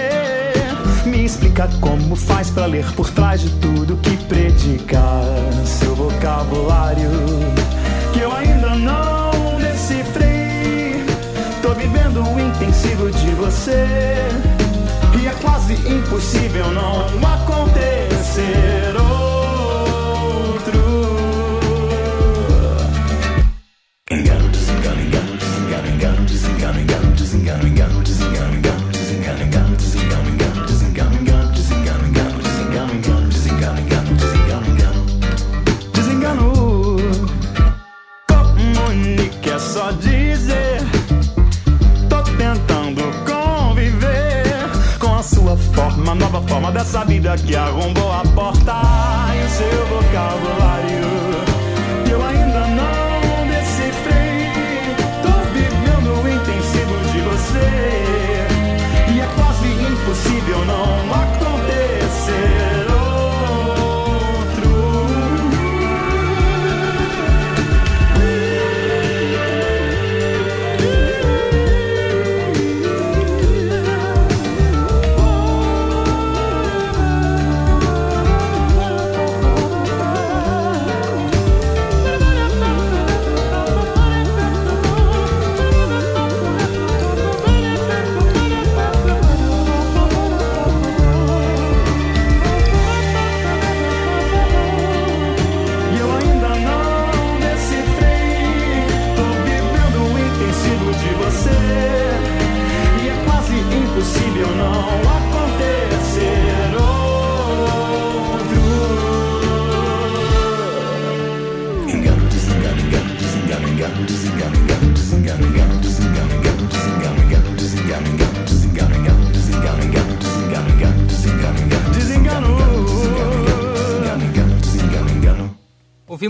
Me 1.05 1.25
explica 1.25 1.69
como 1.81 2.15
faz 2.15 2.49
pra 2.51 2.67
ler 2.67 2.85
por 2.93 3.09
trás 3.09 3.41
de 3.41 3.49
tudo 3.59 3.97
que 3.97 4.15
predicar. 4.15 5.23
Seu 5.65 5.93
vocabulário 5.93 7.57
que 8.17 8.23
eu 8.23 8.35
ainda 8.35 8.69
não 8.69 9.57
decifrei. 9.59 11.05
Tô 11.61 11.69
vivendo 11.75 12.23
o 12.23 12.39
intensivo 12.39 13.11
de 13.11 13.29
você. 13.35 13.85
E 15.21 15.27
é 15.27 15.31
quase 15.39 15.73
impossível 15.73 16.65
não 16.71 17.05
acontecer 17.35 18.96
vida 47.05 47.35
que 47.37 47.55
arrombou 47.55 48.11
a 48.11 48.23
porta 48.23 48.73
e 49.35 49.45
o 49.45 49.49
seu 49.49 49.85
vocabulário. 49.87 51.26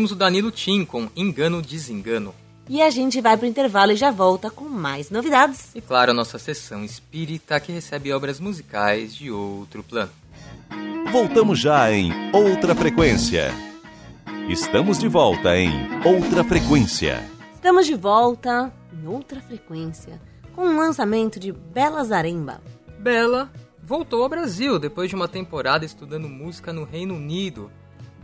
Ouvimos 0.08 0.12
o 0.12 0.16
Danilo 0.16 0.52
Tim 0.52 0.86
com 0.86 1.10
Engano 1.16 1.62
Desengano. 1.62 2.34
E 2.70 2.82
a 2.82 2.90
gente 2.90 3.20
vai 3.20 3.36
pro 3.36 3.46
intervalo 3.46 3.92
e 3.92 3.96
já 3.96 4.10
volta 4.10 4.50
com 4.50 4.66
mais 4.66 5.10
novidades. 5.10 5.70
E 5.76 5.82
claro, 5.82 6.12
a 6.12 6.14
nossa 6.14 6.40
sessão 6.40 6.84
espírita 6.84 7.60
que 7.60 7.72
recebe 7.72 8.14
obras 8.14 8.40
musicais 8.40 9.14
de 9.14 9.30
outro 9.32 9.84
plano. 9.84 10.12
Voltamos 11.12 11.60
já 11.60 11.92
em 11.92 12.12
Outra 12.32 12.74
Frequência. 12.74 13.54
Estamos 14.50 14.98
de 14.98 15.08
volta 15.10 15.58
em 15.58 15.72
Outra 16.06 16.44
Frequência. 16.44 17.22
Estamos 17.54 17.86
de 17.86 17.96
volta 17.96 18.72
em 18.94 19.08
outra 19.08 19.42
frequência 19.42 20.22
com 20.56 20.68
o 20.68 20.78
lançamento 20.78 21.40
de 21.40 21.52
Bela 21.52 22.04
Zaremba. 22.04 22.62
Bela 23.00 23.52
voltou 23.84 24.24
ao 24.24 24.30
Brasil 24.30 24.80
depois 24.80 25.10
de 25.10 25.16
uma 25.16 25.28
temporada 25.28 25.84
estudando 25.84 26.30
música 26.30 26.72
no 26.72 26.86
Reino 26.86 27.16
Unido. 27.16 27.70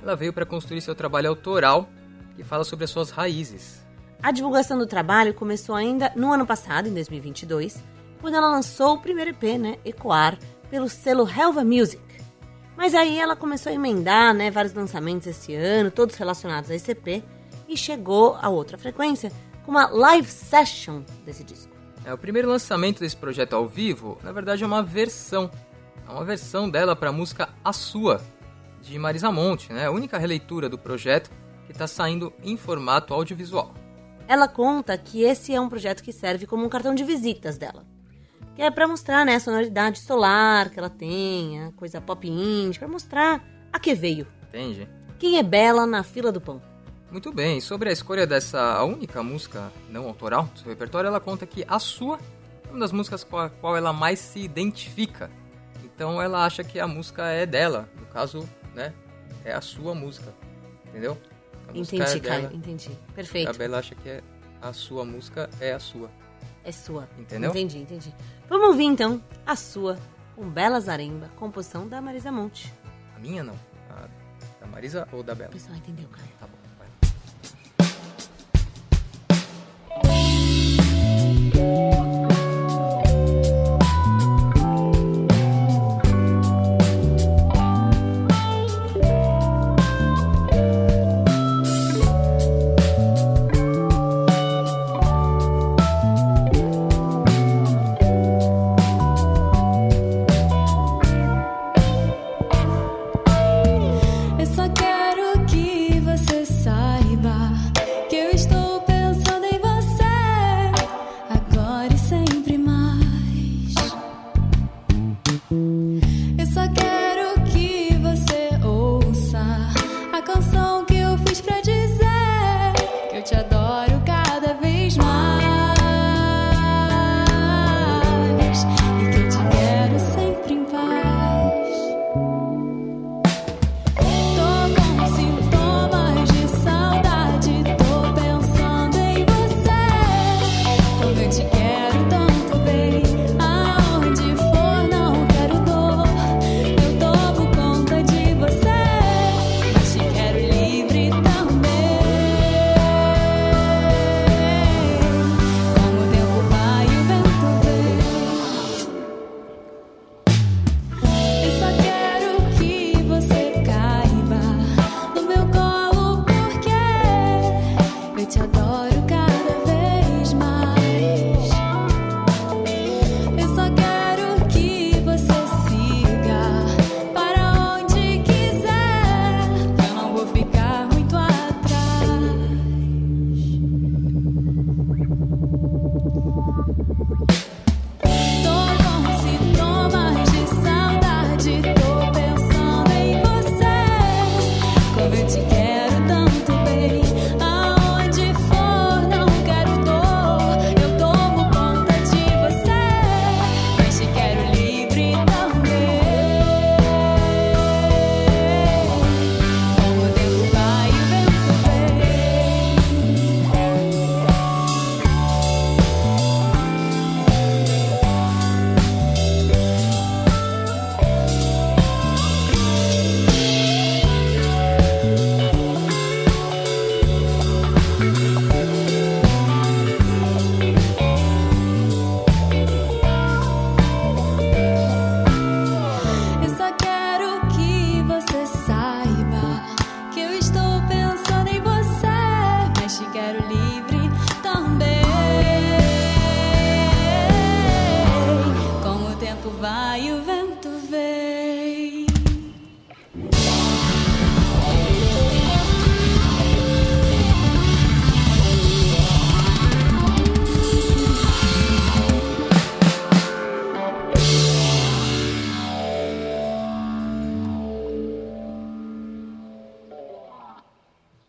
Ela 0.04 0.18
veio 0.18 0.34
para 0.34 0.46
construir 0.46 0.82
seu 0.82 0.94
trabalho 0.94 1.30
autoral, 1.30 1.88
que 2.36 2.44
fala 2.44 2.66
sobre 2.66 2.84
as 2.84 2.92
suas 2.92 3.10
raízes. 3.10 3.82
A 4.22 4.32
divulgação 4.32 4.78
do 4.78 4.86
trabalho 4.86 5.34
começou 5.34 5.74
ainda 5.74 6.12
no 6.16 6.32
ano 6.32 6.46
passado, 6.46 6.90
em 6.90 6.94
2022, 6.94 7.82
quando 8.20 8.36
ela 8.36 8.50
lançou 8.50 8.96
o 8.96 9.02
primeiro 9.02 9.32
EP, 9.32 9.58
né, 9.58 9.78
Ecoar, 9.86 10.38
pelo 10.70 10.90
selo 10.90 11.28
Helva 11.28 11.64
Music. 11.64 12.04
Mas 12.76 12.94
aí 12.94 13.18
ela 13.18 13.36
começou 13.36 13.72
a 13.72 13.76
emendar 13.76 14.34
né, 14.34 14.52
vários 14.52 14.74
lançamentos 14.74 15.26
esse 15.26 15.56
ano, 15.56 15.90
todos 15.90 16.16
relacionados 16.16 16.70
a 16.70 16.76
esse 16.76 16.92
EP, 16.92 17.24
e 17.68 17.78
chegou 17.78 18.38
a 18.42 18.50
outra 18.50 18.78
frequência 18.78 19.32
com 19.64 19.72
uma 19.72 19.88
live 19.88 20.28
session 20.28 21.02
desse 21.26 21.46
disco. 21.46 21.72
É, 22.04 22.14
o 22.14 22.18
primeiro 22.18 22.50
lançamento 22.50 23.00
desse 23.00 23.16
projeto 23.16 23.54
ao 23.54 23.68
vivo, 23.68 24.18
na 24.22 24.34
verdade, 24.34 24.64
é 24.64 24.68
uma 24.68 24.84
versão. 24.84 25.50
É 26.06 26.12
uma 26.12 26.26
versão 26.26 26.70
dela 26.70 26.94
para 26.94 27.10
a 27.10 27.14
música 27.14 27.48
A 27.64 27.72
Sua, 27.72 28.22
de 28.84 29.00
Marisa 29.00 29.32
Monte, 29.32 29.72
né? 29.72 29.86
A 29.88 29.92
única 29.92 30.18
releitura 30.18 30.68
do 30.68 30.78
projeto 30.78 31.32
que 31.66 31.72
está 31.72 31.88
saindo 31.88 32.34
em 32.44 32.58
formato 32.58 33.14
audiovisual. 33.14 33.74
Ela 34.28 34.48
conta 34.48 34.98
que 34.98 35.24
esse 35.24 35.54
é 35.54 35.60
um 35.60 35.70
projeto 35.70 36.04
que 36.04 36.12
serve 36.12 36.46
como 36.46 36.66
um 36.66 36.70
cartão 36.70 36.94
de 36.94 37.04
visitas 37.04 37.58
dela. 37.58 37.86
Que 38.56 38.62
é 38.62 38.70
pra 38.70 38.88
mostrar, 38.88 39.26
né, 39.26 39.36
a 39.36 39.40
sonoridade 39.40 40.00
solar 40.00 40.70
que 40.70 40.78
ela 40.78 40.90
tem, 40.90 41.64
a 41.64 41.72
coisa 41.72 42.00
pop 42.00 42.28
indie, 42.28 42.78
pra 42.78 42.88
mostrar 42.88 43.44
a 43.72 43.80
que 43.80 43.96
veio. 43.96 44.28
Entende? 44.50 44.88
Quem 45.18 45.40
é 45.40 45.44
Bela 45.44 45.88
na 45.88 46.04
fila 46.04 46.32
do 46.32 46.40
pão. 46.40 46.62
Muito 47.10 47.32
bem, 47.32 47.62
sobre 47.62 47.90
a 47.90 47.92
escolha 47.92 48.28
dessa 48.28 48.84
única 48.84 49.24
música 49.24 49.72
não 49.90 50.08
autoral 50.08 50.44
do 50.46 50.60
seu 50.60 50.70
repertório, 50.70 51.08
ela 51.08 51.20
conta 51.20 51.46
que 51.46 51.64
a 51.68 51.80
sua 51.80 52.20
é 52.68 52.72
uma 52.72 52.80
das 52.80 52.92
músicas 52.92 53.24
com 53.24 53.38
a 53.38 53.50
qual 53.50 53.78
ela 53.78 53.94
mais 53.94 54.20
se 54.20 54.40
identifica. 54.40 55.30
Então 55.84 56.22
ela 56.22 56.46
acha 56.46 56.64
que 56.64 56.80
a 56.80 56.88
música 56.88 57.24
é 57.28 57.46
dela, 57.46 57.88
no 58.00 58.06
caso, 58.08 58.50
né, 58.74 58.94
é 59.46 59.54
a 59.54 59.62
sua 59.62 59.94
música, 59.94 60.34
entendeu? 60.88 61.18
A 61.68 61.78
Entendi, 61.78 62.02
é 62.02 62.20
dela. 62.20 62.42
Caio, 62.42 62.56
entendi. 62.56 62.92
A 63.10 63.14
Perfeito. 63.14 63.58
Bela 63.58 63.80
acha 63.80 63.96
que 63.96 64.10
é 64.10 64.22
a 64.62 64.74
sua 64.74 65.06
música 65.06 65.50
é 65.60 65.74
a 65.74 65.80
sua. 65.80 66.10
É 66.64 66.72
sua. 66.72 67.08
Entendeu? 67.18 67.50
Entendi, 67.50 67.80
entendi. 67.80 68.14
Vamos 68.48 68.68
ouvir 68.70 68.86
então 68.86 69.22
a 69.46 69.56
sua, 69.56 69.98
com 70.36 70.50
Bela 70.50 70.80
Zaremba, 70.80 71.30
composição 71.36 71.88
da 71.88 72.02
Marisa 72.02 72.32
Monte. 72.32 72.74
A 73.16 73.20
minha 73.20 73.44
não. 73.44 73.56
A 73.90 74.08
da 74.60 74.68
Marisa 74.68 75.08
ou 75.12 75.24
da 75.24 75.36
Bela? 75.36 75.50
O 75.50 75.54
pessoal 75.54 75.76
entendeu, 75.76 76.08
Caio. 76.10 76.30
Tá 76.40 76.48
bom, 76.48 76.58
vai. 82.14 82.23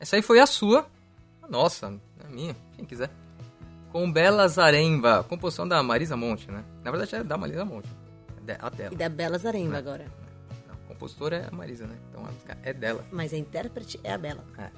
Essa 0.05 0.17
aí 0.17 0.23
foi 0.23 0.39
a 0.39 0.45
sua, 0.45 0.87
a 1.43 1.49
nossa, 1.49 1.87
a 2.23 2.29
minha, 2.29 2.55
quem 2.77 2.85
quiser. 2.85 3.09
Com 3.91 4.13
Bela 4.13 4.47
Zaremba, 4.47 5.25
composição 5.27 5.67
da 5.67 5.83
Marisa 5.83 6.15
Monte, 6.15 6.51
né? 6.51 6.63
Na 6.83 6.91
verdade 6.91 7.15
é 7.17 7.25
da 7.25 7.39
Marisa 7.39 7.65
Monte. 7.65 7.89
É 8.47 8.59
a 8.61 8.69
dela. 8.69 8.93
E 8.93 8.97
da 8.99 9.09
Bela 9.09 9.39
Zaremba 9.39 9.79
agora. 9.79 10.05
Não, 10.69 10.75
a 10.75 10.89
compositora 10.89 11.37
é 11.37 11.49
a 11.51 11.57
Marisa, 11.57 11.87
né? 11.87 11.97
Então 12.11 12.21
a 12.23 12.31
música 12.31 12.59
é 12.63 12.75
dela. 12.75 13.03
Mas 13.11 13.33
a 13.33 13.39
intérprete 13.39 13.99
é 14.05 14.13
a 14.13 14.19
Bela. 14.19 14.45
É. 14.59 14.69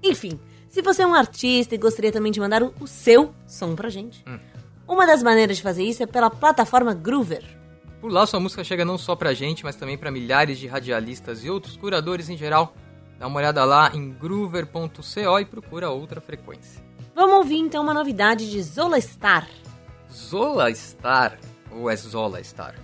Enfim, 0.00 0.38
se 0.68 0.80
você 0.80 1.02
é 1.02 1.06
um 1.08 1.14
artista 1.14 1.74
e 1.74 1.78
gostaria 1.78 2.12
também 2.12 2.30
de 2.30 2.38
mandar 2.38 2.62
o, 2.62 2.86
seu 2.86 3.34
som 3.48 3.74
pra 3.74 3.88
gente, 3.88 4.22
Hum. 4.28 4.38
uma 4.86 5.08
das 5.08 5.24
maneiras 5.24 5.56
de 5.56 5.62
fazer 5.64 5.82
isso 5.82 6.04
é 6.04 6.06
pela 6.06 6.30
plataforma 6.30 6.94
Groover. 6.94 7.42
Por 8.00 8.12
lá 8.12 8.24
sua 8.28 8.38
música 8.38 8.62
chega 8.62 8.84
não 8.84 8.96
só 8.96 9.16
pra 9.16 9.34
gente, 9.34 9.64
mas 9.64 9.74
também 9.74 9.98
pra 9.98 10.08
milhares 10.12 10.56
de 10.56 10.68
radialistas 10.68 11.44
e 11.44 11.50
outros 11.50 11.76
curadores 11.76 12.28
em 12.28 12.36
geral. 12.36 12.72
Dá 13.20 13.26
uma 13.26 13.38
olhada 13.38 13.62
lá 13.66 13.90
em 13.94 14.10
groover.co 14.10 15.38
e 15.38 15.44
procura 15.44 15.90
outra 15.90 16.22
frequência. 16.22 16.82
Vamos 17.14 17.36
ouvir 17.36 17.58
então 17.58 17.82
uma 17.82 17.92
novidade 17.92 18.50
de 18.50 18.62
Zola 18.62 18.98
Star. 18.98 19.46
Zola 20.10 20.74
Star 20.74 21.38
ou 21.70 21.90
é 21.90 21.94
Zola 21.96 22.42
Star? 22.42 22.74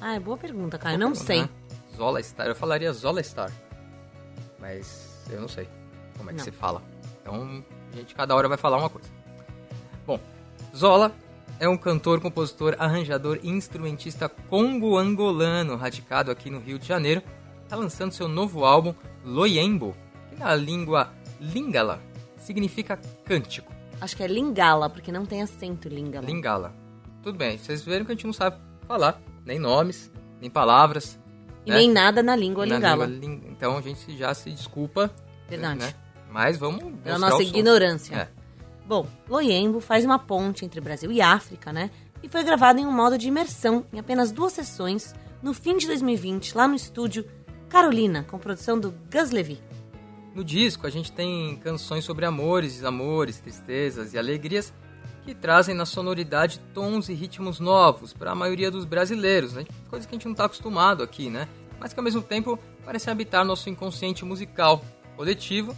Ah, 0.00 0.14
é 0.14 0.18
boa 0.18 0.38
pergunta, 0.38 0.78
cara. 0.78 0.94
Eu 0.94 0.98
não 0.98 1.12
Boa 1.12 1.22
sei. 1.22 1.40
pergunta, 1.40 1.52
né? 1.70 1.78
Zola 1.94 2.22
Star, 2.22 2.46
eu 2.46 2.54
falaria 2.54 2.90
Zola 2.94 3.22
Star. 3.22 3.52
Mas 4.58 5.20
eu 5.28 5.42
não 5.42 5.46
sei 5.48 5.68
como 6.16 6.30
é 6.30 6.32
que 6.32 6.38
Não. 6.38 6.44
se 6.46 6.50
fala. 6.52 6.82
Então, 7.20 7.62
a 7.92 7.96
gente 7.96 8.14
cada 8.14 8.34
hora 8.34 8.48
vai 8.48 8.56
falar 8.56 8.78
uma 8.78 8.88
coisa. 8.88 9.10
Bom, 10.06 10.18
Zola 10.74 11.12
é 11.60 11.68
um 11.68 11.76
cantor, 11.76 12.18
compositor, 12.18 12.74
arranjador 12.78 13.38
e 13.42 13.50
instrumentista 13.50 14.26
congo-angolano, 14.26 15.76
radicado 15.76 16.30
aqui 16.30 16.48
no 16.48 16.60
Rio 16.60 16.78
de 16.78 16.86
Janeiro. 16.88 17.22
Está 17.62 17.76
lançando 17.76 18.12
seu 18.12 18.26
novo 18.26 18.64
álbum, 18.64 18.94
Loyembo, 19.24 19.96
que 20.28 20.36
na 20.36 20.54
língua 20.54 21.12
lingala 21.40 22.00
significa 22.38 22.98
cântico. 23.24 23.72
Acho 24.00 24.16
que 24.16 24.22
é 24.22 24.26
Lingala, 24.26 24.90
porque 24.90 25.12
não 25.12 25.24
tem 25.24 25.42
acento 25.42 25.88
Lingala. 25.88 26.26
Lingala. 26.26 26.74
Tudo 27.22 27.38
bem, 27.38 27.56
vocês 27.56 27.82
viram 27.84 28.04
que 28.04 28.10
a 28.10 28.14
gente 28.16 28.26
não 28.26 28.32
sabe 28.32 28.56
falar, 28.86 29.20
nem 29.46 29.60
nomes, 29.60 30.10
nem 30.40 30.50
palavras. 30.50 31.18
E 31.64 31.70
né? 31.70 31.76
nem 31.76 31.90
nada 31.90 32.20
na 32.20 32.34
língua 32.34 32.66
Na 32.66 32.74
Lingala. 32.74 33.06
língua 33.06 33.48
Então 33.48 33.78
a 33.78 33.80
gente 33.80 34.16
já 34.16 34.34
se 34.34 34.50
desculpa. 34.50 35.08
Verdade. 35.48 35.78
Né? 35.78 35.94
Mas 36.28 36.56
vamos. 36.56 36.80
Pela 36.80 37.16
mostrar 37.16 37.18
nossa 37.18 37.42
ignorância. 37.44 38.16
É. 38.16 38.28
Bom, 38.84 39.06
Loyembo 39.28 39.78
faz 39.78 40.04
uma 40.04 40.18
ponte 40.18 40.64
entre 40.64 40.80
Brasil 40.80 41.12
e 41.12 41.20
África, 41.20 41.72
né? 41.72 41.88
E 42.22 42.28
foi 42.28 42.42
gravado 42.42 42.80
em 42.80 42.86
um 42.86 42.92
modo 42.92 43.16
de 43.16 43.28
imersão, 43.28 43.86
em 43.92 44.00
apenas 44.00 44.32
duas 44.32 44.52
sessões, 44.52 45.14
no 45.40 45.54
fim 45.54 45.76
de 45.76 45.86
2020, 45.86 46.56
lá 46.56 46.66
no 46.66 46.74
estúdio 46.74 47.24
Carolina, 47.72 48.22
com 48.28 48.38
produção 48.38 48.78
do 48.78 48.92
Gus 49.10 49.30
Levy. 49.30 49.58
No 50.34 50.44
disco 50.44 50.86
a 50.86 50.90
gente 50.90 51.10
tem 51.10 51.56
canções 51.56 52.04
sobre 52.04 52.26
amores, 52.26 52.74
desamores, 52.74 53.40
tristezas 53.40 54.12
e 54.12 54.18
alegrias 54.18 54.74
que 55.24 55.34
trazem 55.34 55.74
na 55.74 55.86
sonoridade 55.86 56.60
tons 56.74 57.08
e 57.08 57.14
ritmos 57.14 57.60
novos 57.60 58.12
para 58.12 58.32
a 58.32 58.34
maioria 58.34 58.70
dos 58.70 58.84
brasileiros, 58.84 59.54
né? 59.54 59.64
coisa 59.88 60.06
que 60.06 60.14
a 60.14 60.18
gente 60.18 60.26
não 60.26 60.32
está 60.32 60.44
acostumado 60.44 61.02
aqui, 61.02 61.30
né? 61.30 61.48
Mas 61.80 61.94
que 61.94 61.98
ao 61.98 62.04
mesmo 62.04 62.20
tempo 62.20 62.58
parecem 62.84 63.10
habitar 63.10 63.42
nosso 63.42 63.70
inconsciente 63.70 64.22
musical 64.22 64.84
coletivo, 65.16 65.74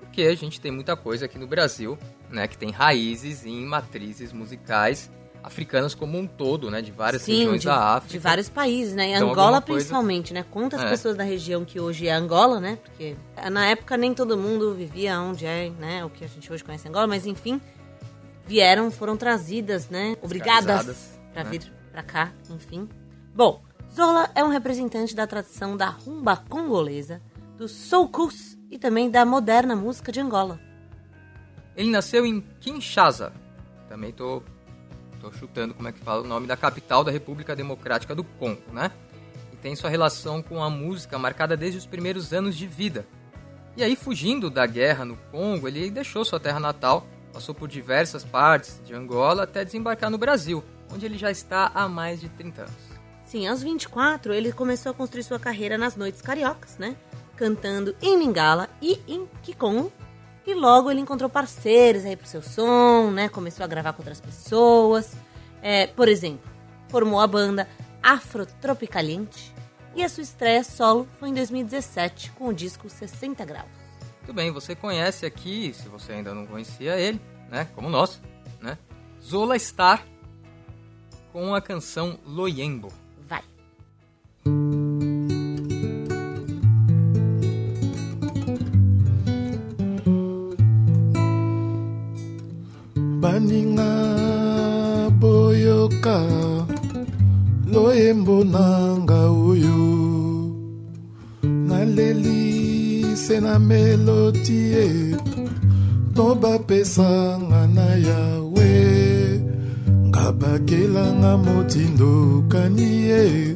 porque 0.00 0.22
a 0.22 0.34
gente 0.34 0.58
tem 0.58 0.72
muita 0.72 0.96
coisa 0.96 1.26
aqui 1.26 1.38
no 1.38 1.46
Brasil, 1.46 1.98
né? 2.30 2.48
Que 2.48 2.56
tem 2.56 2.70
raízes 2.70 3.44
em 3.44 3.62
matrizes 3.66 4.32
musicais 4.32 5.10
africanas 5.46 5.94
como 5.94 6.18
um 6.18 6.26
todo, 6.26 6.70
né? 6.70 6.82
De 6.82 6.90
várias 6.90 7.22
Sim, 7.22 7.36
regiões 7.38 7.60
de, 7.60 7.66
da 7.68 7.94
África. 7.94 8.12
de 8.12 8.18
vários 8.18 8.48
países, 8.48 8.94
né? 8.94 9.10
E 9.10 9.14
Então, 9.14 9.30
Angola 9.30 9.60
coisa- 9.62 9.78
principalmente, 9.78 10.34
né? 10.34 10.44
Quantas 10.50 10.80
É. 10.80 10.88
pessoas 10.90 11.16
da 11.16 11.22
região 11.24 11.64
que 11.64 11.78
hoje 11.80 12.08
é 12.08 12.12
Angola, 12.12 12.58
né? 12.60 12.78
Porque 12.84 13.16
na 13.50 13.66
época 13.68 13.96
nem 13.96 14.12
todo 14.12 14.36
mundo 14.36 14.74
vivia 14.74 15.18
onde 15.20 15.46
é, 15.46 15.70
né? 15.70 16.04
O 16.04 16.10
que 16.10 16.24
a 16.24 16.28
gente 16.28 16.52
hoje 16.52 16.64
conhece 16.64 16.88
Angola, 16.88 17.06
mas 17.06 17.24
enfim, 17.26 17.60
vieram, 18.46 18.90
foram 18.90 19.16
trazidas, 19.16 19.88
né? 19.88 20.16
Obrigadas 20.20 21.18
pra 21.32 21.44
né? 21.44 21.50
vir 21.50 21.72
pra 21.92 22.02
cá, 22.02 22.32
enfim. 22.50 22.88
Bom, 23.34 23.62
Zola 23.94 24.28
é 24.34 24.42
um 24.44 24.48
representante 24.48 25.14
da 25.14 25.26
tradição 25.26 25.76
da 25.76 25.86
rumba 25.88 26.36
congolesa, 26.48 27.22
do 27.56 27.68
soukous 27.68 28.58
e 28.70 28.78
também 28.78 29.08
da 29.10 29.24
moderna 29.24 29.74
música 29.76 30.10
de 30.10 30.20
Angola. 30.20 30.58
Ele 31.76 31.90
nasceu 31.90 32.26
em 32.26 32.40
Kinshasa. 32.60 33.32
Também 33.88 34.10
tô, 34.12 34.42
chutando 35.32 35.74
como 35.74 35.88
é 35.88 35.92
que 35.92 36.00
fala 36.00 36.22
o 36.22 36.26
nome 36.26 36.46
da 36.46 36.56
capital 36.56 37.04
da 37.04 37.10
República 37.10 37.54
Democrática 37.54 38.14
do 38.14 38.24
Congo, 38.24 38.72
né? 38.72 38.90
E 39.52 39.56
tem 39.56 39.74
sua 39.76 39.90
relação 39.90 40.42
com 40.42 40.62
a 40.62 40.70
música 40.70 41.18
marcada 41.18 41.56
desde 41.56 41.78
os 41.78 41.86
primeiros 41.86 42.32
anos 42.32 42.56
de 42.56 42.66
vida. 42.66 43.06
E 43.76 43.82
aí, 43.82 43.94
fugindo 43.94 44.48
da 44.48 44.66
guerra 44.66 45.04
no 45.04 45.16
Congo, 45.30 45.68
ele 45.68 45.90
deixou 45.90 46.24
sua 46.24 46.40
terra 46.40 46.58
natal, 46.58 47.06
passou 47.32 47.54
por 47.54 47.68
diversas 47.68 48.24
partes 48.24 48.80
de 48.84 48.94
Angola 48.94 49.42
até 49.42 49.64
desembarcar 49.64 50.10
no 50.10 50.16
Brasil, 50.16 50.64
onde 50.90 51.04
ele 51.04 51.18
já 51.18 51.30
está 51.30 51.70
há 51.74 51.86
mais 51.86 52.20
de 52.20 52.28
30 52.30 52.62
anos. 52.62 52.74
Sim, 53.26 53.46
aos 53.48 53.62
24 53.62 54.32
ele 54.32 54.52
começou 54.52 54.92
a 54.92 54.94
construir 54.94 55.24
sua 55.24 55.38
carreira 55.38 55.76
nas 55.76 55.96
noites 55.96 56.22
cariocas, 56.22 56.78
né? 56.78 56.96
Cantando 57.36 57.94
em 58.00 58.18
Lingala 58.18 58.68
e 58.80 59.00
em 59.06 59.26
Kikongo. 59.42 59.92
E 60.46 60.54
logo 60.54 60.90
ele 60.90 61.00
encontrou 61.00 61.28
parceiros 61.28 62.04
aí 62.04 62.16
pro 62.16 62.26
seu 62.26 62.40
som, 62.40 63.10
né? 63.10 63.28
Começou 63.28 63.64
a 63.64 63.66
gravar 63.66 63.92
com 63.92 64.02
outras 64.02 64.20
pessoas. 64.20 65.16
É, 65.60 65.88
por 65.88 66.06
exemplo, 66.06 66.48
formou 66.88 67.20
a 67.20 67.26
banda 67.26 67.68
Afrotropicaliente. 68.02 69.52
E 69.96 70.04
a 70.04 70.08
sua 70.08 70.22
estreia 70.22 70.62
solo 70.62 71.08
foi 71.18 71.30
em 71.30 71.34
2017 71.34 72.30
com 72.32 72.48
o 72.48 72.54
disco 72.54 72.88
60 72.88 73.44
Graus. 73.44 73.66
Muito 74.18 74.32
bem, 74.32 74.52
você 74.52 74.76
conhece 74.76 75.26
aqui, 75.26 75.72
se 75.74 75.88
você 75.88 76.12
ainda 76.12 76.34
não 76.34 76.46
conhecia 76.46 76.98
ele, 76.98 77.20
né? 77.48 77.66
Como 77.74 77.88
nós, 77.88 78.20
né? 78.60 78.78
Zola 79.22 79.58
Star 79.58 80.06
com 81.32 81.54
a 81.54 81.60
canção 81.60 82.18
Loyembo. 82.24 82.92
Vai. 93.36 93.46
baninga 93.46 95.10
boyoka 95.20 96.18
loyembo 97.72 98.44
nanga 98.44 99.28
oyo. 99.28 99.80
Naleli 101.44 103.14
se 103.16 103.40
na 103.40 103.58
melodi 103.58 104.72
ye 104.72 104.86
to 106.14 106.34
bapesanga 106.34 107.68
na 107.76 107.88
yawe. 108.08 108.72
Nga 110.08 110.32
bakelanga 110.32 111.36
motindo 111.36 112.42
kani 112.48 112.90
ye 113.08 113.54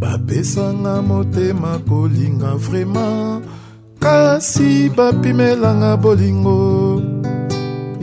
bapesanga 0.00 1.02
motema 1.02 1.78
kolinga 1.88 2.56
vraimen 2.56 3.44
kasi 4.00 4.88
bapimelanga 4.96 5.96
bolingo 5.96 6.93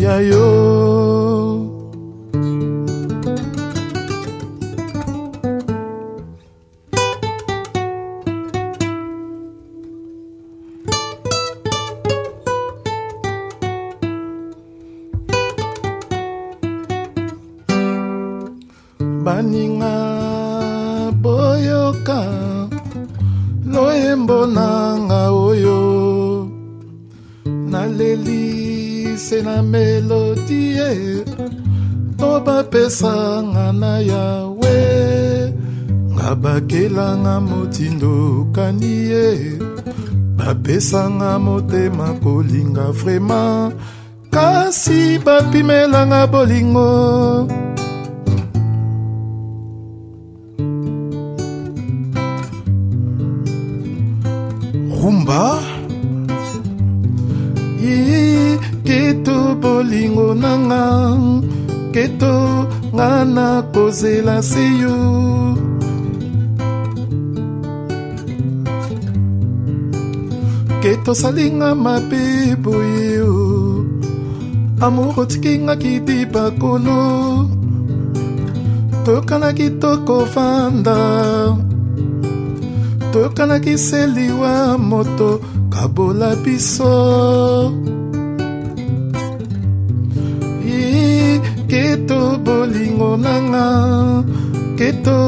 yeah, 0.02 0.18
yo. 0.20 1.01
Bakelanga 37.72 37.92
motindo 38.02 38.48
kani 38.54 38.96
ye. 39.12 39.60
Bapesanga 40.38 41.40
motema 41.40 42.14
kolinga 42.22 42.92
vraimen 42.92 43.74
kasi 44.32 45.20
bapimelanga 45.20 46.28
bolingo. 46.28 47.48
Rumba. 55.02 55.60
Keto 58.84 59.56
bolingo 59.62 60.34
nanga. 60.36 60.84
Keto 61.94 62.68
nga 62.94 63.26
na 63.26 63.62
kozela 63.74 64.42
se 64.42 64.64
tosalinga 71.12 71.76
mabe 71.76 72.56
boye 72.64 73.20
o. 73.20 73.84
Amour 74.86 75.20
otikinga 75.22 75.76
kidi 75.76 76.20
bakolo 76.34 77.02
tokanaki 79.06 79.68
tokovanda 79.82 81.00
tokanaki 83.12 83.76
seliwa 83.88 84.54
moto 84.90 85.30
kabola 85.74 86.32
biso. 86.44 86.96
Ih, 90.64 91.36
keto 91.72 92.22
bolingo 92.46 93.12
nanga 93.24 93.68
keto 94.80 95.20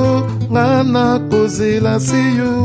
nga 0.47 0.67
nakozela 0.93 1.95
se 2.07 2.23
yo 2.39 2.55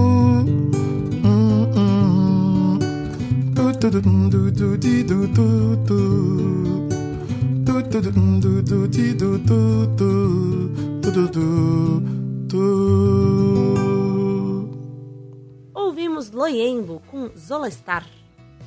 Ouvimos 15.72 16.30
Loiembo 16.30 17.00
com 17.10 17.30
Zola 17.34 17.70
Star. 17.70 18.06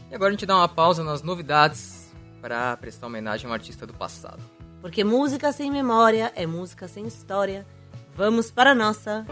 E 0.09 0.15
agora 0.15 0.29
a 0.29 0.31
gente 0.31 0.47
dá 0.47 0.55
uma 0.55 0.67
pausa 0.67 1.03
nas 1.03 1.21
novidades 1.21 2.11
para 2.41 2.75
prestar 2.77 3.05
homenagem 3.05 3.45
a 3.45 3.51
um 3.51 3.53
artista 3.53 3.85
do 3.85 3.93
passado. 3.93 4.41
Porque 4.81 5.03
música 5.03 5.51
sem 5.51 5.69
memória 5.69 6.31
é 6.35 6.47
música 6.47 6.87
sem 6.87 7.05
história. 7.05 7.63
Vamos 8.15 8.49
para 8.49 8.71
a 8.71 8.75
nossa. 8.75 9.27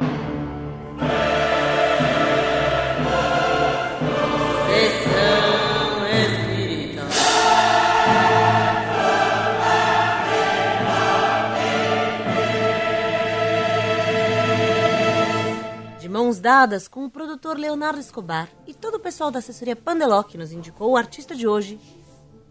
Mãos 16.30 16.40
dadas 16.40 16.88
com 16.88 17.06
o 17.06 17.10
produtor 17.10 17.58
Leonardo 17.58 18.00
Escobar 18.00 18.48
e 18.68 18.72
todo 18.72 18.96
o 18.96 19.00
pessoal 19.00 19.32
da 19.32 19.40
assessoria 19.40 19.76
Pandeló 19.76 20.22
que 20.22 20.38
nos 20.38 20.52
indicou 20.52 20.92
o 20.92 20.96
artista 20.96 21.36
de 21.36 21.48
hoje, 21.48 21.80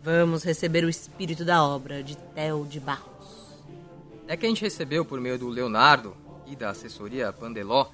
vamos 0.03 0.43
receber 0.43 0.85
o 0.85 0.89
espírito 0.89 1.45
da 1.45 1.63
obra 1.63 2.03
de 2.03 2.17
Theo 2.17 2.67
de 2.67 2.81
Barros. 2.81 3.55
É 4.27 4.37
que 4.37 4.47
a 4.47 4.49
gente 4.49 4.63
recebeu 4.63 5.05
por 5.05 5.21
meio 5.21 5.39
do 5.39 5.49
Leonardo 5.49 6.17
e 6.45 6.57
da 6.57 6.71
assessoria 6.71 7.33
Pandeló 7.33 7.87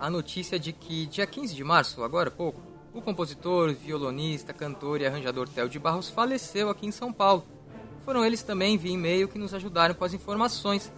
a 0.00 0.10
notícia 0.10 0.58
de 0.58 0.72
que 0.72 1.06
dia 1.06 1.28
15 1.28 1.54
de 1.54 1.62
março, 1.62 2.02
agora 2.02 2.28
pouco, 2.28 2.60
o 2.92 3.00
compositor, 3.00 3.72
violonista, 3.72 4.52
cantor 4.52 5.00
e 5.00 5.06
arranjador 5.06 5.48
Theo 5.48 5.68
de 5.68 5.78
Barros 5.78 6.10
faleceu 6.10 6.70
aqui 6.70 6.88
em 6.88 6.90
São 6.90 7.12
Paulo. 7.12 7.46
Foram 8.04 8.24
eles 8.24 8.42
também 8.42 8.76
via 8.76 8.94
e-mail 8.94 9.28
que 9.28 9.38
nos 9.38 9.54
ajudaram 9.54 9.94
com 9.94 10.04
as 10.04 10.12
informações 10.12 10.90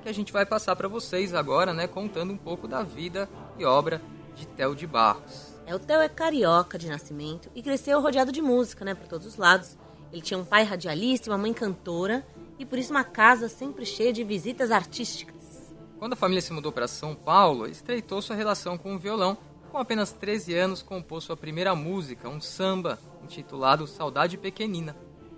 que 0.00 0.08
a 0.08 0.14
gente 0.14 0.32
vai 0.32 0.46
passar 0.46 0.76
para 0.76 0.86
vocês 0.86 1.34
agora, 1.34 1.74
né, 1.74 1.88
contando 1.88 2.32
um 2.32 2.36
pouco 2.36 2.68
da 2.68 2.84
vida 2.84 3.28
e 3.58 3.64
obra 3.64 4.00
de 4.34 4.46
Theo 4.46 4.74
de 4.74 4.86
Barros. 4.86 5.54
É, 5.66 5.74
o 5.74 5.78
Theo 5.78 6.00
é 6.00 6.08
carioca 6.08 6.78
de 6.78 6.88
nascimento 6.88 7.50
e 7.54 7.62
cresceu 7.62 8.00
rodeado 8.00 8.32
de 8.32 8.40
música, 8.40 8.84
né, 8.84 8.94
por 8.94 9.06
todos 9.06 9.26
os 9.26 9.36
lados. 9.36 9.76
Ele 10.12 10.22
tinha 10.22 10.38
um 10.38 10.44
pai 10.44 10.64
radialista 10.64 11.28
e 11.28 11.30
uma 11.30 11.38
mãe 11.38 11.52
cantora, 11.52 12.26
e 12.58 12.64
por 12.64 12.78
isso 12.78 12.90
uma 12.90 13.04
casa 13.04 13.48
sempre 13.48 13.84
cheia 13.84 14.12
de 14.12 14.24
visitas 14.24 14.70
artísticas. 14.70 15.74
Quando 15.98 16.14
a 16.14 16.16
família 16.16 16.40
se 16.40 16.52
mudou 16.52 16.72
para 16.72 16.88
São 16.88 17.14
Paulo, 17.14 17.66
estreitou 17.66 18.22
sua 18.22 18.36
relação 18.36 18.78
com 18.78 18.94
o 18.94 18.98
violão. 18.98 19.36
Com 19.70 19.78
apenas 19.78 20.12
13 20.12 20.54
anos, 20.54 20.82
compôs 20.82 21.24
sua 21.24 21.36
primeira 21.36 21.74
música, 21.74 22.28
um 22.28 22.40
samba, 22.40 22.98
intitulado 23.22 23.86
Saudade 23.86 24.38
Pequenina. 24.38 24.96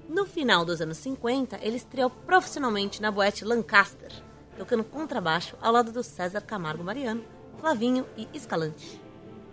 No 0.09 0.27
final 0.27 0.65
dos 0.65 0.81
anos 0.81 0.99
50, 0.99 1.59
ele 1.63 1.77
estreou 1.77 2.11
profissionalmente 2.11 3.01
na 3.01 3.11
boate 3.11 3.45
Lancaster, 3.45 4.13
tocando 4.57 4.85
contrabaixo 4.85 5.57
ao 5.61 5.73
lado 5.73 5.91
do 5.91 6.03
César 6.03 6.43
Camargo 6.43 6.85
Mariano, 6.85 7.25
Flavinho 7.61 8.07
e 8.16 8.27
Escalante. 8.33 9.01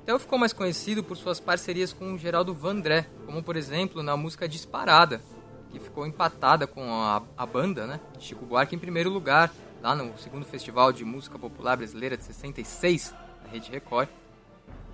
Theo 0.06 0.18
ficou 0.18 0.40
mais 0.40 0.54
conhecido 0.54 1.04
por 1.04 1.18
suas 1.18 1.40
parcerias 1.40 1.92
com 1.92 2.14
o 2.14 2.18
Geraldo 2.18 2.54
Vandré, 2.54 3.06
como 3.26 3.44
por 3.44 3.58
exemplo 3.58 4.02
na 4.02 4.16
música 4.16 4.48
Disparada, 4.48 5.22
que 5.70 5.80
ficou 5.80 6.08
empatada 6.08 6.66
com 6.66 6.90
a, 6.94 7.22
a 7.38 7.46
banda, 7.46 7.86
né, 7.86 8.00
de 8.18 8.24
Chico 8.24 8.46
Buarque 8.46 8.74
em 8.74 8.80
primeiro 8.80 9.10
lugar, 9.10 9.54
lá 9.84 9.94
no 9.94 10.18
segundo 10.18 10.46
Festival 10.46 10.94
de 10.94 11.04
Música 11.04 11.38
Popular 11.38 11.76
Brasileira 11.76 12.16
de 12.16 12.24
66, 12.24 13.14
na 13.44 13.50
Rede 13.52 13.70
Record. 13.70 14.08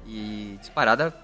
E 0.06 0.58
Disparada 0.60 1.16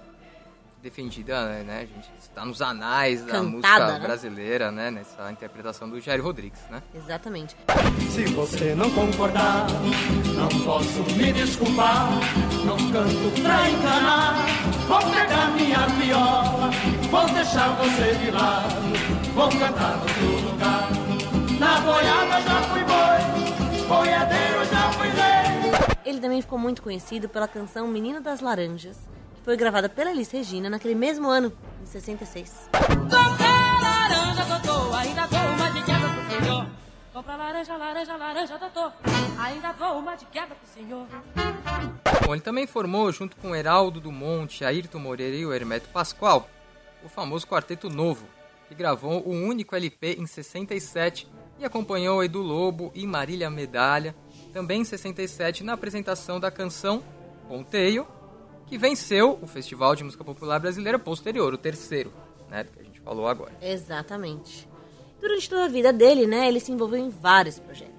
defendida, 0.82 1.62
né, 1.62 1.86
gente, 1.92 2.10
está 2.20 2.44
nos 2.44 2.62
anais 2.62 3.20
da 3.24 3.32
Cantada, 3.32 3.48
música 3.50 3.86
né? 3.92 3.98
brasileira, 4.00 4.70
né, 4.70 4.90
nessa 4.90 5.30
interpretação 5.30 5.88
do 5.88 6.00
Jair 6.00 6.22
Rodrigues, 6.22 6.60
né? 6.70 6.82
Exatamente. 6.94 7.56
Se 8.10 8.24
você 8.26 8.74
não 8.74 8.90
concordar, 8.90 9.66
não 10.36 10.64
posso 10.64 11.02
me 11.16 11.32
desculpar. 11.32 12.08
Não 12.64 12.76
canto 12.90 13.42
pra 13.42 13.70
enganar. 13.70 14.46
Vou 14.86 14.98
pegar 15.10 15.50
minha 15.52 15.86
viola, 15.86 16.70
vou 17.10 17.26
deixar 17.34 17.68
você 17.76 18.14
de 18.14 18.30
lado. 18.30 18.74
Vou 19.34 19.48
cantar 19.48 19.96
no 19.96 20.02
outro 20.02 20.50
lugar. 20.50 20.88
Na 21.58 21.80
boiada 21.80 22.40
já 22.40 22.62
fui 22.62 22.80
boi, 22.84 23.86
boiadeiro 23.86 24.64
já 24.64 24.92
fui 24.92 25.08
rei. 25.08 26.00
Ele 26.04 26.20
também 26.20 26.40
ficou 26.40 26.58
muito 26.58 26.82
conhecido 26.82 27.28
pela 27.28 27.46
canção 27.46 27.86
Menina 27.86 28.20
das 28.20 28.40
Laranjas, 28.40 28.96
foi 29.42 29.56
gravada 29.56 29.88
pela 29.88 30.10
Elis 30.10 30.30
Regina 30.30 30.68
naquele 30.68 30.94
mesmo 30.94 31.28
ano, 31.28 31.52
em 31.82 31.86
66. 31.86 32.68
Comprar 32.72 33.80
laranja, 33.80 34.44
doutor, 34.44 34.94
ainda 34.94 35.26
dou 35.26 35.40
uma 35.40 35.70
de 35.70 35.82
quebra 35.82 36.08
pro 36.08 36.30
senhor. 36.30 36.66
Comprar 37.12 37.36
laranja, 37.36 37.76
laranja, 37.76 38.16
laranja, 38.16 38.58
doutor, 38.58 38.92
ainda 39.38 39.72
dou 39.72 39.98
uma 39.98 40.16
de 40.16 40.24
quebra 40.26 40.54
pro 40.54 40.68
senhor. 40.68 41.06
Bom, 42.26 42.34
ele 42.34 42.42
também 42.42 42.66
formou, 42.66 43.10
junto 43.10 43.36
com 43.36 43.54
Heraldo 43.56 44.00
do 44.00 44.12
Monte, 44.12 44.64
Ayrton 44.64 44.98
Moreira 44.98 45.36
e 45.36 45.46
o 45.46 45.52
Hermeto 45.52 45.88
Pascoal, 45.88 46.48
o 47.04 47.08
famoso 47.08 47.46
Quarteto 47.46 47.88
Novo, 47.88 48.26
que 48.68 48.74
gravou 48.74 49.26
o 49.26 49.30
único 49.30 49.74
LP 49.74 50.16
em 50.18 50.26
67 50.26 51.26
e 51.58 51.64
acompanhou 51.64 52.22
Edu 52.22 52.40
Lobo 52.40 52.92
e 52.94 53.06
Marília 53.06 53.50
Medalha, 53.50 54.14
também 54.52 54.82
em 54.82 54.84
67, 54.84 55.64
na 55.64 55.72
apresentação 55.72 56.38
da 56.38 56.50
canção 56.50 57.02
Ponteio, 57.48 58.06
que 58.70 58.78
venceu 58.78 59.36
o 59.42 59.48
Festival 59.48 59.96
de 59.96 60.04
Música 60.04 60.22
Popular 60.22 60.60
Brasileira 60.60 60.96
posterior, 60.96 61.52
o 61.52 61.58
terceiro, 61.58 62.12
né, 62.48 62.62
que 62.62 62.78
a 62.78 62.84
gente 62.84 63.00
falou 63.00 63.26
agora. 63.26 63.52
Exatamente. 63.60 64.68
Durante 65.20 65.50
toda 65.50 65.64
a 65.64 65.68
vida 65.68 65.92
dele, 65.92 66.24
né, 66.24 66.46
ele 66.46 66.60
se 66.60 66.70
envolveu 66.70 67.00
em 67.00 67.10
vários 67.10 67.58
projetos. 67.58 67.98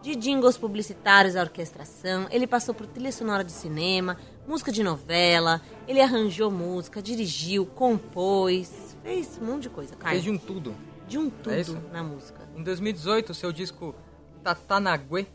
De 0.00 0.16
jingles 0.16 0.56
publicitários 0.56 1.36
à 1.36 1.42
orquestração, 1.42 2.28
ele 2.30 2.46
passou 2.46 2.74
por 2.74 2.86
trilha 2.86 3.12
sonora 3.12 3.44
de 3.44 3.52
cinema, 3.52 4.16
música 4.48 4.72
de 4.72 4.82
novela, 4.82 5.60
ele 5.86 6.00
arranjou 6.00 6.50
música, 6.50 7.02
dirigiu, 7.02 7.66
compôs, 7.66 8.96
fez 9.02 9.38
um 9.38 9.44
monte 9.44 9.64
de 9.64 9.68
coisa, 9.68 9.94
Caio. 9.96 10.12
Fez 10.12 10.24
de 10.24 10.30
um 10.30 10.38
tudo. 10.38 10.74
De 11.06 11.18
um 11.18 11.28
tudo 11.28 11.52
É 11.52 11.92
na 11.92 12.02
música. 12.02 12.48
Em 12.56 12.62
2018, 12.62 13.34
seu 13.34 13.52
disco 13.52 13.94
Tatanague, 14.42 15.28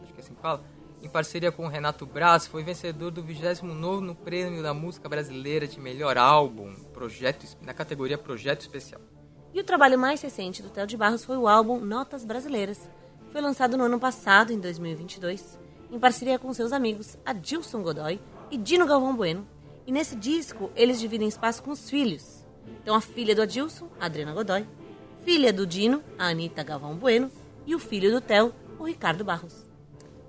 acho 0.00 0.14
que 0.14 0.20
é 0.20 0.22
assim 0.22 0.34
que 0.34 0.40
fala, 0.40 0.62
em 1.02 1.08
parceria 1.08 1.52
com 1.52 1.64
o 1.64 1.68
Renato 1.68 2.06
Braz, 2.06 2.46
foi 2.46 2.62
vencedor 2.62 3.10
do 3.10 3.22
29º 3.22 4.14
Prêmio 4.16 4.62
da 4.62 4.72
Música 4.72 5.08
Brasileira 5.08 5.66
de 5.66 5.78
Melhor 5.78 6.16
Álbum, 6.18 6.74
projeto, 6.92 7.46
na 7.62 7.74
categoria 7.74 8.18
Projeto 8.18 8.62
Especial. 8.62 9.00
E 9.52 9.60
o 9.60 9.64
trabalho 9.64 9.98
mais 9.98 10.20
recente 10.20 10.62
do 10.62 10.68
Theo 10.68 10.86
de 10.86 10.96
Barros 10.96 11.24
foi 11.24 11.36
o 11.36 11.48
álbum 11.48 11.78
Notas 11.78 12.24
Brasileiras. 12.24 12.88
Foi 13.32 13.40
lançado 13.40 13.76
no 13.76 13.84
ano 13.84 13.98
passado, 13.98 14.52
em 14.52 14.58
2022, 14.58 15.58
em 15.90 15.98
parceria 15.98 16.38
com 16.38 16.52
seus 16.52 16.72
amigos 16.72 17.16
Adilson 17.24 17.82
Godoy 17.82 18.20
e 18.50 18.58
Dino 18.58 18.86
Galvão 18.86 19.16
Bueno. 19.16 19.46
E 19.86 19.92
nesse 19.92 20.16
disco, 20.16 20.70
eles 20.74 20.98
dividem 20.98 21.28
espaço 21.28 21.62
com 21.62 21.70
os 21.70 21.88
filhos. 21.88 22.44
Então, 22.82 22.94
a 22.94 23.00
filha 23.00 23.34
do 23.34 23.42
Adilson, 23.42 23.88
Adriana 24.00 24.34
Godoy, 24.34 24.66
filha 25.24 25.52
do 25.52 25.66
Dino, 25.66 26.02
a 26.18 26.28
Anitta 26.28 26.62
Galvão 26.62 26.96
Bueno, 26.96 27.30
e 27.64 27.74
o 27.74 27.78
filho 27.78 28.10
do 28.10 28.20
Theo, 28.20 28.52
o 28.78 28.84
Ricardo 28.84 29.24
Barros. 29.24 29.65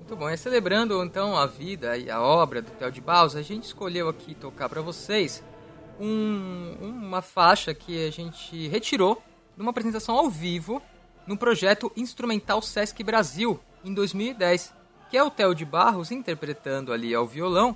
Muito 0.07 0.19
bom, 0.19 0.29
e 0.29 0.37
celebrando 0.37 1.03
então 1.03 1.35
a 1.35 1.45
vida 1.45 1.97
e 1.97 2.09
a 2.09 2.21
obra 2.21 2.61
do 2.61 2.71
Theo 2.71 2.89
de 2.89 3.01
Barros, 3.01 3.35
a 3.35 3.41
gente 3.41 3.65
escolheu 3.65 4.07
aqui 4.07 4.33
tocar 4.33 4.69
para 4.69 4.81
vocês 4.81 5.43
um- 5.99 6.77
uma 6.79 7.21
faixa 7.21 7.73
que 7.73 8.07
a 8.07 8.09
gente 8.09 8.69
retirou 8.69 9.21
numa 9.57 9.71
apresentação 9.71 10.15
ao 10.15 10.29
vivo 10.29 10.81
no 11.27 11.35
projeto 11.37 11.91
Instrumental 11.93 12.61
Sesc 12.61 13.03
Brasil, 13.03 13.59
em 13.83 13.93
2010, 13.93 14.73
que 15.09 15.17
é 15.17 15.21
o 15.21 15.29
Theo 15.29 15.53
de 15.53 15.65
Barros 15.65 16.09
interpretando 16.09 16.93
ali 16.93 17.13
ao 17.13 17.27
violão 17.27 17.75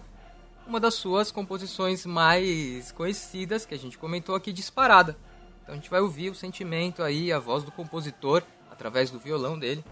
uma 0.65 0.79
das 0.79 0.93
suas 0.93 1.33
composições 1.33 2.05
mais 2.05 2.93
conhecidas, 2.93 3.65
que 3.65 3.75
a 3.75 3.77
gente 3.77 3.97
comentou 3.97 4.35
aqui, 4.35 4.53
disparada. 4.53 5.17
Então 5.63 5.73
a 5.73 5.77
gente 5.77 5.89
vai 5.89 5.99
ouvir 5.99 6.29
o 6.29 6.35
sentimento 6.35 7.03
aí, 7.03 7.29
a 7.29 7.39
voz 7.39 7.61
do 7.61 7.73
compositor, 7.73 8.41
através 8.71 9.11
do 9.11 9.19
violão 9.19 9.59
dele, 9.59 9.83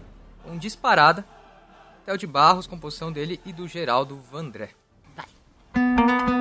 um 0.46 0.56
disparada, 0.56 1.22
Theo 2.04 2.16
de 2.16 2.26
Barros, 2.26 2.66
composição 2.66 3.12
dele 3.12 3.40
e 3.44 3.52
do 3.52 3.68
Geraldo 3.68 4.20
Vandré. 4.30 4.70
Vai. 5.14 6.39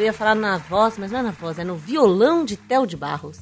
Eu 0.00 0.06
ia 0.06 0.14
falar 0.14 0.34
na 0.34 0.56
voz, 0.56 0.96
mas 0.96 1.12
não 1.12 1.18
é 1.18 1.22
na 1.22 1.30
voz, 1.30 1.58
é 1.58 1.64
no 1.64 1.76
violão 1.76 2.42
de 2.42 2.56
Theo 2.56 2.86
de 2.86 2.96
Barros. 2.96 3.38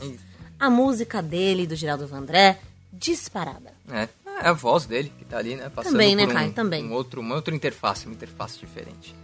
A 0.58 0.68
música 0.68 1.22
dele, 1.22 1.68
do 1.68 1.76
Geraldo 1.76 2.04
Vandré, 2.04 2.58
disparada. 2.92 3.72
É, 3.88 4.08
é 4.42 4.48
a 4.48 4.52
voz 4.52 4.84
dele 4.84 5.12
que 5.16 5.24
tá 5.24 5.38
ali, 5.38 5.54
né? 5.54 5.70
Passando 5.72 5.92
Também, 5.92 6.16
né, 6.16 6.24
um, 6.24 6.28
Caio? 6.28 6.52
Também. 6.52 6.84
Um 6.84 6.94
outro, 6.94 7.20
uma 7.20 7.36
outra 7.36 7.54
interface, 7.54 8.06
uma 8.06 8.14
interface 8.16 8.58
diferente. 8.58 9.14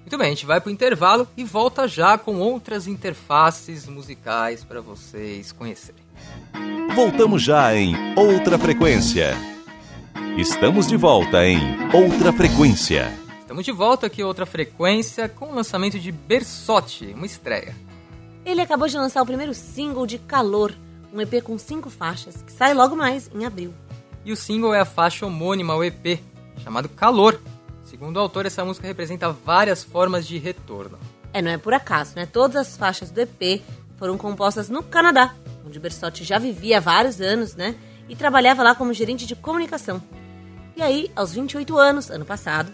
Muito 0.00 0.18
bem, 0.18 0.26
a 0.26 0.30
gente 0.30 0.44
vai 0.44 0.60
pro 0.60 0.70
intervalo 0.70 1.26
e 1.38 1.42
volta 1.42 1.88
já 1.88 2.18
com 2.18 2.36
outras 2.36 2.86
interfaces 2.86 3.86
musicais 3.86 4.62
para 4.62 4.82
vocês 4.82 5.50
conhecerem. 5.52 6.02
Voltamos 6.94 7.42
já 7.42 7.74
em 7.74 7.94
Outra 8.14 8.58
Frequência. 8.58 9.34
Estamos 10.36 10.86
de 10.86 10.98
volta 10.98 11.46
em 11.46 11.58
Outra 11.94 12.30
Frequência. 12.30 13.10
Estamos 13.58 13.64
de 13.64 13.72
volta 13.72 14.06
aqui 14.06 14.22
outra 14.22 14.46
frequência 14.46 15.28
com 15.28 15.46
o 15.46 15.54
lançamento 15.56 15.98
de 15.98 16.12
Bersotti, 16.12 17.06
uma 17.06 17.26
estreia. 17.26 17.74
Ele 18.44 18.60
acabou 18.60 18.86
de 18.86 18.96
lançar 18.96 19.20
o 19.20 19.26
primeiro 19.26 19.52
single 19.52 20.06
de 20.06 20.16
Calor, 20.16 20.72
um 21.12 21.20
EP 21.20 21.42
com 21.42 21.58
cinco 21.58 21.90
faixas, 21.90 22.40
que 22.40 22.52
sai 22.52 22.72
logo 22.72 22.94
mais, 22.94 23.28
em 23.34 23.44
abril. 23.44 23.74
E 24.24 24.30
o 24.30 24.36
single 24.36 24.72
é 24.72 24.78
a 24.78 24.84
faixa 24.84 25.26
homônima 25.26 25.72
ao 25.72 25.82
EP, 25.82 26.20
chamado 26.62 26.88
Calor. 26.88 27.40
Segundo 27.82 28.18
o 28.18 28.20
autor, 28.20 28.46
essa 28.46 28.64
música 28.64 28.86
representa 28.86 29.32
várias 29.32 29.82
formas 29.82 30.24
de 30.24 30.38
retorno. 30.38 30.96
É, 31.32 31.42
não 31.42 31.50
é 31.50 31.58
por 31.58 31.74
acaso, 31.74 32.12
né? 32.14 32.26
Todas 32.26 32.54
as 32.54 32.76
faixas 32.76 33.10
do 33.10 33.20
EP 33.20 33.60
foram 33.96 34.16
compostas 34.16 34.68
no 34.68 34.84
Canadá, 34.84 35.34
onde 35.66 35.80
Bersotti 35.80 36.22
já 36.22 36.38
vivia 36.38 36.76
há 36.76 36.80
vários 36.80 37.20
anos, 37.20 37.56
né? 37.56 37.74
E 38.08 38.14
trabalhava 38.14 38.62
lá 38.62 38.76
como 38.76 38.92
gerente 38.92 39.26
de 39.26 39.34
comunicação. 39.34 40.00
E 40.76 40.80
aí, 40.80 41.10
aos 41.16 41.32
28 41.32 41.76
anos, 41.76 42.08
ano 42.08 42.24
passado, 42.24 42.72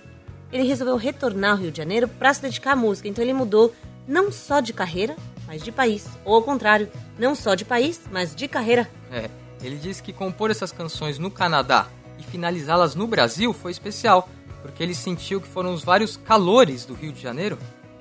ele 0.54 0.62
resolveu 0.68 0.96
retornar 0.96 1.50
ao 1.50 1.56
Rio 1.56 1.72
de 1.72 1.78
Janeiro 1.78 2.06
para 2.06 2.32
se 2.32 2.40
dedicar 2.40 2.72
à 2.72 2.76
música. 2.76 3.08
Então 3.08 3.22
ele 3.22 3.32
mudou 3.32 3.74
não 4.06 4.30
só 4.30 4.60
de 4.60 4.72
carreira, 4.72 5.16
mas 5.48 5.60
de 5.60 5.72
país. 5.72 6.06
Ou 6.24 6.36
ao 6.36 6.42
contrário, 6.42 6.88
não 7.18 7.34
só 7.34 7.56
de 7.56 7.64
país, 7.64 8.00
mas 8.12 8.34
de 8.34 8.46
carreira. 8.46 8.88
É, 9.10 9.28
ele 9.60 9.76
disse 9.76 10.00
que 10.00 10.12
compor 10.12 10.52
essas 10.52 10.70
canções 10.70 11.18
no 11.18 11.28
Canadá 11.28 11.88
e 12.18 12.22
finalizá-las 12.22 12.94
no 12.94 13.08
Brasil 13.08 13.52
foi 13.52 13.72
especial, 13.72 14.28
porque 14.62 14.80
ele 14.80 14.94
sentiu 14.94 15.40
que 15.40 15.48
foram 15.48 15.74
os 15.74 15.82
vários 15.82 16.16
calores 16.16 16.84
do 16.84 16.94
Rio 16.94 17.12
de 17.12 17.20
Janeiro, 17.20 17.58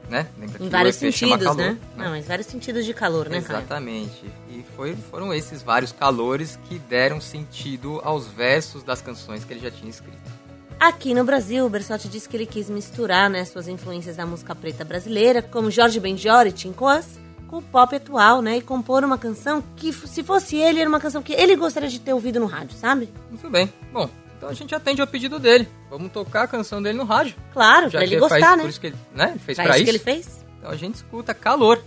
né? 0.08 0.28
Lembra 0.38 0.60
que 0.60 0.66
Em 0.66 0.70
vários 0.70 0.96
sentidos, 0.98 1.44
Calor, 1.44 1.58
né? 1.58 1.78
Não, 1.98 2.12
mas 2.12 2.28
vários 2.28 2.46
sentidos 2.46 2.86
de 2.86 2.94
calor, 2.94 3.30
né, 3.30 3.42
Caio? 3.42 3.60
Exatamente. 3.60 4.32
E 4.50 4.64
foi, 4.76 4.96
foram 4.96 5.34
esses 5.34 5.64
vários 5.64 5.92
calores 5.92 6.60
que 6.70 6.78
deram 6.78 7.20
sentido 7.20 8.00
aos 8.04 8.28
versos 8.28 8.84
das 8.84 9.02
canções 9.02 9.44
que 9.44 9.54
ele 9.54 9.62
já 9.62 9.72
tinha 9.72 9.90
escrito. 9.90 10.43
Aqui 10.84 11.14
no 11.14 11.24
Brasil, 11.24 11.66
o 11.66 11.70
Bersotti 11.70 12.10
disse 12.10 12.28
que 12.28 12.36
ele 12.36 12.46
quis 12.46 12.70
misturar 12.70 13.30
né, 13.30 13.46
suas 13.46 13.70
influências 13.70 14.18
da 14.18 14.26
música 14.26 14.54
preta 14.54 14.84
brasileira, 14.84 15.42
como 15.42 15.72
Jorge 15.72 15.98
Benjor 15.98 16.46
e 16.46 16.52
Tim 16.52 16.74
Coas, 16.74 17.18
com 17.48 17.60
o 17.60 17.62
pop 17.62 17.96
atual, 17.96 18.42
né? 18.42 18.58
E 18.58 18.62
compor 18.62 19.02
uma 19.02 19.18
canção 19.18 19.64
que, 19.78 19.94
se 19.94 20.22
fosse 20.24 20.58
ele, 20.58 20.82
era 20.82 20.90
uma 20.90 21.00
canção 21.00 21.24
que 21.24 21.32
ele 21.32 21.56
gostaria 21.56 21.88
de 21.88 22.02
ter 22.02 22.12
ouvido 22.14 22.38
no 22.38 22.48
rádio, 22.48 22.76
sabe? 22.78 23.08
Muito 23.30 23.50
bem. 23.50 23.72
Bom, 23.94 24.10
então 24.36 24.50
a 24.50 24.54
gente 24.54 24.76
atende 24.76 25.00
ao 25.00 25.08
pedido 25.08 25.40
dele. 25.40 25.70
Vamos 25.90 26.12
tocar 26.12 26.44
a 26.44 26.48
canção 26.50 26.84
dele 26.84 26.98
no 26.98 27.06
rádio. 27.06 27.34
Claro, 27.54 27.90
Já 27.90 28.00
pra 28.00 28.06
ele 28.06 28.20
gostar, 28.20 28.40
faz, 28.42 28.58
né? 28.58 28.64
Por 28.64 28.70
isso 28.70 28.82
que 28.82 28.88
ele, 28.88 28.96
né? 29.16 29.30
ele 29.30 29.40
fez 29.40 29.56
Pra 29.56 29.64
pra 29.64 29.76
isso. 29.78 29.84
que 29.86 29.90
ele 29.90 30.00
fez. 30.00 30.46
Então 30.60 30.70
a 30.70 30.76
gente 30.76 30.96
escuta 30.96 31.34
Calor, 31.34 31.82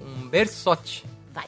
um 0.00 0.26
Bersotti. 0.28 1.04
Vai. 1.32 1.46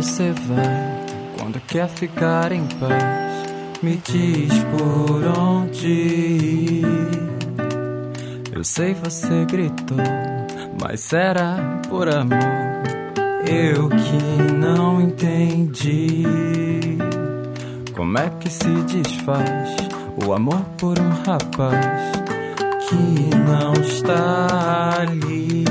Você 0.00 0.30
vai 0.30 1.04
quando 1.36 1.60
quer 1.66 1.88
ficar 1.88 2.52
em 2.52 2.64
paz? 2.78 3.82
Me 3.82 3.96
diz 3.96 4.52
por 4.70 5.24
onde 5.36 5.88
ir. 5.88 6.84
Eu 8.52 8.62
sei 8.62 8.94
você 8.94 9.44
gritou, 9.44 9.98
mas 10.80 11.00
será 11.00 11.80
por 11.88 12.08
amor? 12.08 12.38
Eu 13.44 13.88
que 13.88 14.52
não 14.52 15.00
entendi. 15.00 16.22
Como 17.96 18.18
é 18.18 18.30
que 18.38 18.48
se 18.48 18.70
desfaz 18.82 19.76
o 20.24 20.32
amor 20.32 20.60
por 20.78 20.96
um 21.00 21.10
rapaz 21.26 22.12
que 22.88 23.36
não 23.36 23.72
está 23.72 25.00
ali? 25.00 25.64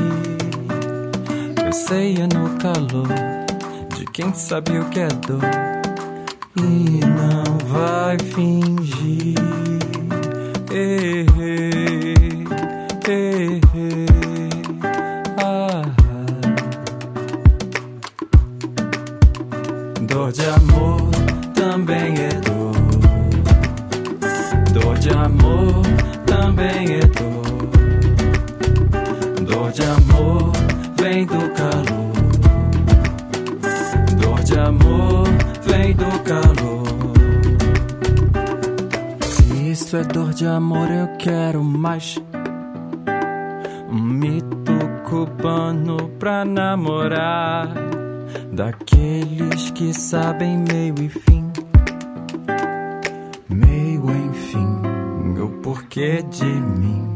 Eu 1.66 1.72
sei 1.72 2.16
é 2.18 2.24
no 2.24 2.50
calor 2.58 3.37
quem 4.18 4.34
sabe 4.34 4.80
o 4.80 4.86
que 4.86 5.02
é 5.02 5.08
dor 5.28 5.44
e 6.56 7.06
não 7.06 7.44
vai 7.68 8.18
fingir. 8.18 9.38
Errei, 10.72 12.16
errei, 13.08 13.62
ah. 15.38 15.84
Dor 20.02 20.32
de 20.32 20.46
amor 20.48 21.12
também 21.54 22.16
é 22.18 22.30
dor. 22.42 22.74
Dor 24.74 24.98
de 24.98 25.10
amor 25.12 25.84
também 26.26 26.96
é 26.96 27.06
dor. 27.06 27.46
Dor 29.46 29.72
de 29.72 29.84
amor 29.84 30.52
vem 31.00 31.24
do 31.24 31.54
calor. 31.54 32.17
Calor. 36.28 36.84
Se 39.22 39.72
isso 39.72 39.96
é 39.96 40.04
dor 40.04 40.34
de 40.34 40.46
amor, 40.46 40.92
eu 40.92 41.08
quero 41.18 41.64
mais. 41.64 42.20
Um 43.90 44.02
mito 44.02 44.74
cubano 45.06 46.10
pra 46.20 46.44
namorar. 46.44 47.74
Daqueles 48.52 49.72
que 49.72 49.94
sabem 49.94 50.58
meio 50.58 50.96
e 51.02 51.10
fim. 51.10 51.50
Meio 53.50 54.12
enfim, 54.12 54.82
o 55.42 55.50
porquê 55.62 56.22
de 56.24 56.46
mim. 56.46 57.16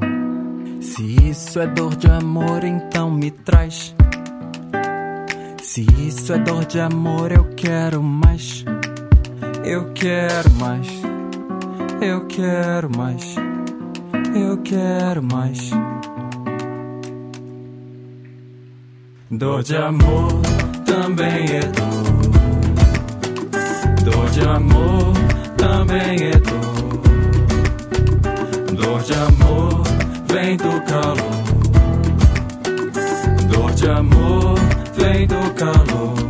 Se 0.81 1.29
isso 1.29 1.59
é 1.59 1.67
dor 1.67 1.95
de 1.95 2.07
amor, 2.07 2.63
então 2.63 3.11
me 3.11 3.29
traz. 3.29 3.93
Se 5.61 5.85
isso 5.99 6.33
é 6.33 6.39
dor 6.39 6.65
de 6.65 6.79
amor, 6.79 7.31
eu 7.31 7.43
quero 7.55 8.01
mais. 8.01 8.63
Eu 9.63 9.91
quero 9.93 10.51
mais. 10.59 10.87
Eu 12.01 12.25
quero 12.25 12.89
mais. 12.97 13.35
Eu 14.35 14.57
quero 14.63 15.21
mais. 15.21 15.69
Dor 19.29 19.63
de 19.63 19.75
amor 19.77 20.41
também 20.85 21.45
é 21.55 21.59
dor. 21.59 22.01
Dor 24.03 24.29
de 24.31 24.41
amor 24.41 25.13
também 25.57 26.27
é 26.27 26.31
dor. 26.31 27.01
Dor 28.75 29.01
de 29.03 29.13
amor 29.13 29.83
vem 30.27 30.57
do 30.57 30.81
calor. 30.85 31.41
Dor 33.53 33.71
de 33.73 33.89
amor 33.89 34.55
vem 34.97 35.27
do 35.27 35.53
calor. 35.53 36.20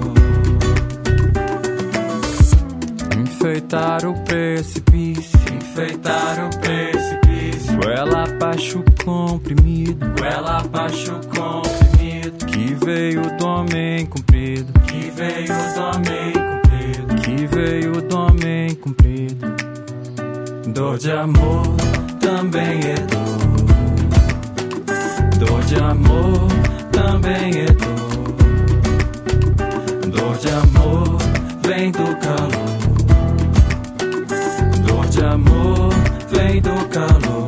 Enfeitar 3.71 4.05
o 4.05 4.13
precipício, 4.25 5.39
enfeitar 5.55 6.45
o 6.45 6.49
precipício. 6.59 7.77
Goela 7.77 8.23
abaixo 8.25 8.83
comprimido, 9.01 10.11
goela 10.19 10.57
abaixo 10.57 11.13
comprimido. 11.33 12.45
Que 12.47 12.75
veio 12.83 13.21
do 13.37 13.47
homem 13.47 14.05
comprido, 14.07 14.73
que 14.81 15.09
veio 15.11 15.47
do 15.47 15.81
homem 15.83 16.33
comprido, 16.33 17.15
que 17.21 17.47
veio 17.47 18.01
do 18.01 18.17
homem 18.17 18.75
comprido. 18.75 19.55
Dor 20.73 20.97
de 20.97 21.11
amor 21.13 21.63
também 22.19 22.81
é 22.81 22.95
dor. 23.07 23.39
Dor 25.39 25.63
de 25.63 25.75
amor 25.75 26.49
também 26.91 27.61
é 27.61 27.67
dor. 27.67 28.35
Dor 30.11 30.37
de 30.39 30.49
amor 30.49 31.17
vem 31.65 31.89
do 31.89 32.17
calor. 32.17 32.80
Vem 36.51 36.61
do 36.61 36.69
calor. 36.89 37.21
Ei, 37.23 37.40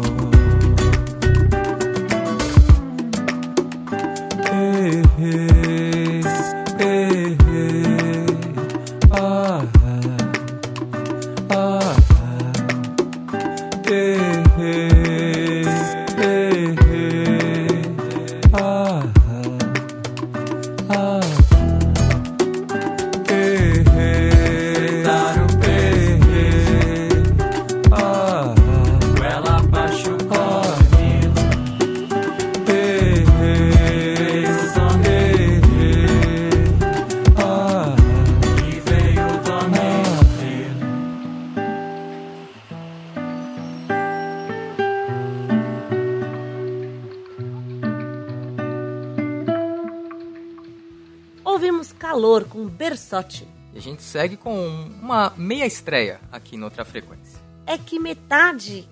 segue 54.14 54.38
com 54.38 54.55
uma 55.01 55.34
meia 55.36 55.66
estreia 55.66 56.22
aqui 56.32 56.55
no 56.55 56.66
Outra 56.66 56.86
Frequência. 56.86 57.39
É 57.66 57.80
que 57.80 57.97
metade 57.97 58.88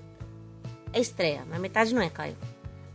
é 0.91 0.99
estreia, 0.99 1.45
mas 1.47 1.59
metade 1.59 1.93
não 1.93 2.01
é, 2.01 2.09
Caio. 2.09 2.35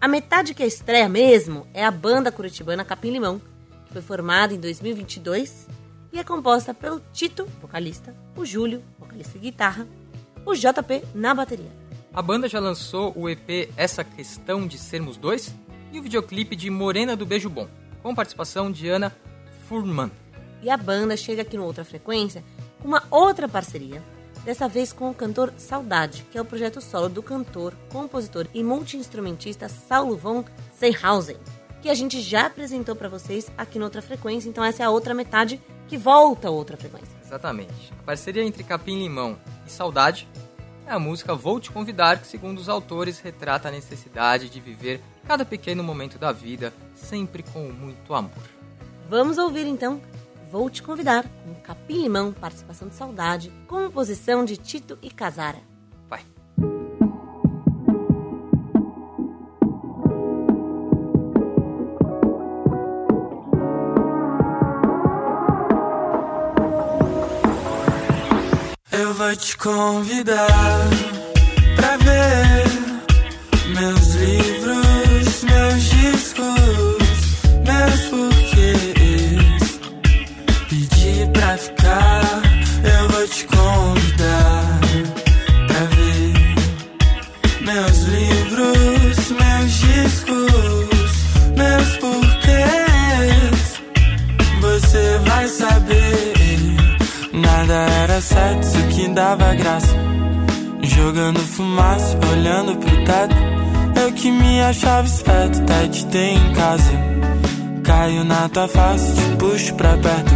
A 0.00 0.08
metade 0.08 0.52
que 0.52 0.60
é 0.60 0.66
estreia 0.66 1.08
mesmo 1.08 1.68
é 1.72 1.84
a 1.84 1.90
banda 1.90 2.32
curitibana 2.32 2.84
Capim 2.84 3.12
Limão, 3.12 3.40
que 3.86 3.92
foi 3.92 4.02
formada 4.02 4.52
em 4.52 4.58
2022 4.58 5.68
e 6.12 6.18
é 6.18 6.24
composta 6.24 6.74
pelo 6.74 7.00
Tito, 7.12 7.46
vocalista, 7.62 8.12
o 8.36 8.44
Júlio, 8.44 8.82
vocalista 8.98 9.38
e 9.38 9.42
guitarra, 9.42 9.86
o 10.44 10.52
JP 10.52 11.04
na 11.14 11.32
bateria. 11.32 11.70
A 12.12 12.20
banda 12.20 12.48
já 12.48 12.58
lançou 12.58 13.12
o 13.16 13.28
EP 13.28 13.70
Essa 13.76 14.02
Questão 14.02 14.66
de 14.66 14.78
Sermos 14.78 15.16
Dois 15.16 15.54
e 15.92 16.00
o 16.00 16.02
videoclipe 16.02 16.56
de 16.56 16.70
Morena 16.70 17.14
do 17.14 17.24
Beijo 17.24 17.48
Bom, 17.48 17.68
com 18.02 18.16
participação 18.16 18.72
de 18.72 18.88
Ana 18.88 19.14
Furman. 19.68 20.10
E 20.62 20.70
a 20.70 20.76
banda 20.76 21.16
chega 21.16 21.42
aqui 21.42 21.56
no 21.56 21.64
Outra 21.64 21.84
Frequência 21.84 22.42
com 22.80 22.88
uma 22.88 23.02
outra 23.10 23.48
parceria, 23.48 24.02
dessa 24.44 24.68
vez 24.68 24.92
com 24.92 25.10
o 25.10 25.14
cantor 25.14 25.52
Saudade, 25.56 26.24
que 26.30 26.38
é 26.38 26.40
o 26.40 26.44
projeto 26.44 26.80
solo 26.80 27.08
do 27.08 27.22
cantor, 27.22 27.74
compositor 27.90 28.46
e 28.54 28.62
multi-instrumentista 28.62 29.68
Saulo 29.68 30.16
von 30.16 30.44
Seihausen, 30.78 31.36
que 31.82 31.90
a 31.90 31.94
gente 31.94 32.20
já 32.20 32.46
apresentou 32.46 32.94
para 32.94 33.08
vocês 33.08 33.50
aqui 33.58 33.78
no 33.78 33.84
Outra 33.84 34.02
Frequência, 34.02 34.48
então 34.48 34.64
essa 34.64 34.82
é 34.82 34.86
a 34.86 34.90
outra 34.90 35.14
metade 35.14 35.60
que 35.88 35.96
volta 35.96 36.48
a 36.48 36.50
Outra 36.50 36.76
Frequência. 36.76 37.16
Exatamente. 37.24 37.92
A 38.00 38.02
parceria 38.02 38.44
entre 38.44 38.64
Capim 38.64 38.98
Limão 38.98 39.36
e 39.66 39.70
Saudade 39.70 40.28
é 40.86 40.92
a 40.92 40.98
música 40.98 41.34
Vou 41.34 41.58
Te 41.58 41.70
Convidar, 41.70 42.20
que, 42.20 42.26
segundo 42.26 42.58
os 42.58 42.68
autores, 42.68 43.18
retrata 43.18 43.68
a 43.68 43.72
necessidade 43.72 44.48
de 44.48 44.60
viver 44.60 45.00
cada 45.26 45.44
pequeno 45.44 45.82
momento 45.82 46.18
da 46.18 46.30
vida, 46.30 46.72
sempre 46.94 47.42
com 47.42 47.68
muito 47.72 48.14
amor. 48.14 48.32
Vamos 49.08 49.38
ouvir 49.38 49.66
então 49.66 50.00
Vou 50.58 50.70
Te 50.70 50.82
Convidar, 50.82 51.22
com 51.44 51.54
Capim 51.56 52.04
Limão, 52.04 52.32
participação 52.32 52.88
de 52.88 52.94
Saudade, 52.94 53.52
composição 53.68 54.42
de 54.42 54.56
Tito 54.56 54.98
e 55.02 55.10
Casara. 55.10 55.58
Vai. 56.08 56.22
Eu 68.92 69.12
vou 69.12 69.36
te 69.36 69.58
convidar 69.58 70.48
pra 71.76 71.98
ver 71.98 72.64
meus 73.78 74.14
livros, 74.14 74.55
isso 98.34 98.86
que 98.88 99.08
dava 99.08 99.54
graça. 99.54 99.94
Jogando 100.82 101.38
fumaça, 101.40 102.18
olhando 102.32 102.76
pro 102.76 103.04
teto. 103.04 103.36
Eu 104.00 104.12
que 104.12 104.30
me 104.30 104.60
achava 104.62 105.06
esperto, 105.06 105.60
até 105.62 105.88
te 105.88 106.06
ter 106.06 106.34
em 106.34 106.52
casa. 106.52 106.92
Caio 107.84 108.24
na 108.24 108.48
tua 108.48 108.68
face, 108.68 109.14
te 109.14 109.36
puxo 109.36 109.74
pra 109.74 109.96
perto. 109.96 110.32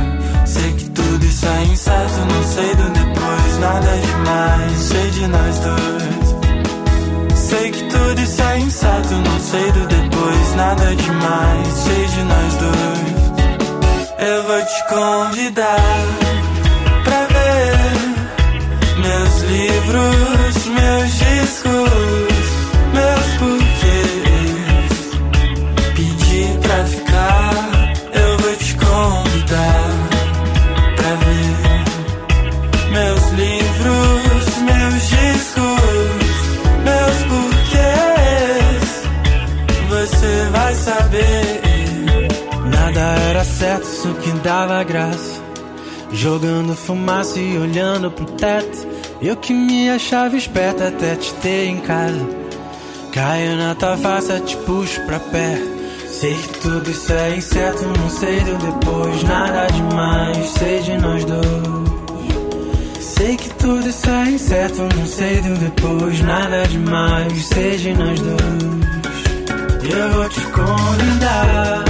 Sei 0.47 0.73
que 0.73 0.91
tudo 0.91 1.25
isso 1.25 1.47
é 1.47 1.65
incerto, 1.65 2.19
não 2.33 2.45
sei 2.45 2.75
do 2.75 2.91
depois. 2.91 3.59
Nada 3.61 3.99
demais, 3.99 4.73
sei 4.79 5.11
de 5.11 5.27
nós 5.27 5.59
dois. 5.59 7.39
Sei 7.39 7.71
que 7.71 7.85
tudo 7.85 8.21
isso 8.21 8.43
é 8.43 8.59
incerto, 8.61 9.15
não 9.15 9.41
sei 9.41 9.73
do 9.73 9.87
depois. 9.87 10.55
Nada 10.57 10.95
demais, 10.95 11.69
sei 11.69 12.07
de 12.07 12.23
nós 12.23 12.55
dois. 12.55 13.21
Eu 14.19 14.43
vou 14.45 14.63
te 14.63 14.89
convidar 14.89 16.20
certo, 43.61 43.85
isso 43.85 44.15
que 44.15 44.31
dava 44.41 44.83
graça. 44.83 45.43
Jogando 46.13 46.75
fumaça 46.75 47.39
e 47.39 47.59
olhando 47.59 48.11
pro 48.11 48.25
teto. 48.25 48.90
Eu 49.23 49.37
que 49.37 49.53
me 49.53 49.91
achava 49.91 50.35
esperto 50.35 50.83
até 50.83 51.15
te 51.15 51.35
ter 51.35 51.67
em 51.67 51.77
casa. 51.81 52.27
Caio 53.13 53.57
na 53.57 53.75
tua 53.75 53.97
face, 53.99 54.41
te 54.41 54.57
puxo 54.59 54.99
pra 55.03 55.21
perto. 55.21 55.69
Sei 56.09 56.35
que 56.35 56.61
tudo 56.61 56.91
isso 56.91 57.13
é 57.13 57.37
incerto, 57.37 57.85
não 57.99 58.09
sei 58.09 58.41
do 58.41 58.57
depois. 58.57 59.23
Nada 59.25 59.67
demais, 59.67 60.51
sei 60.51 60.81
de 60.81 60.97
nós 60.97 61.25
dois. 61.25 62.01
Sei 62.99 63.37
que 63.37 63.51
tudo 63.55 63.87
isso 63.87 64.09
é 64.09 64.31
incerto, 64.31 64.89
não 64.97 65.07
sei 65.07 65.41
do 65.43 65.55
depois. 65.55 66.21
Nada 66.23 66.63
demais, 66.67 67.47
sei 67.47 67.77
de 67.77 67.93
nós 67.93 68.19
dois. 68.21 68.81
Eu 69.93 70.11
vou 70.13 70.29
te 70.31 70.41
convidar 70.41 71.90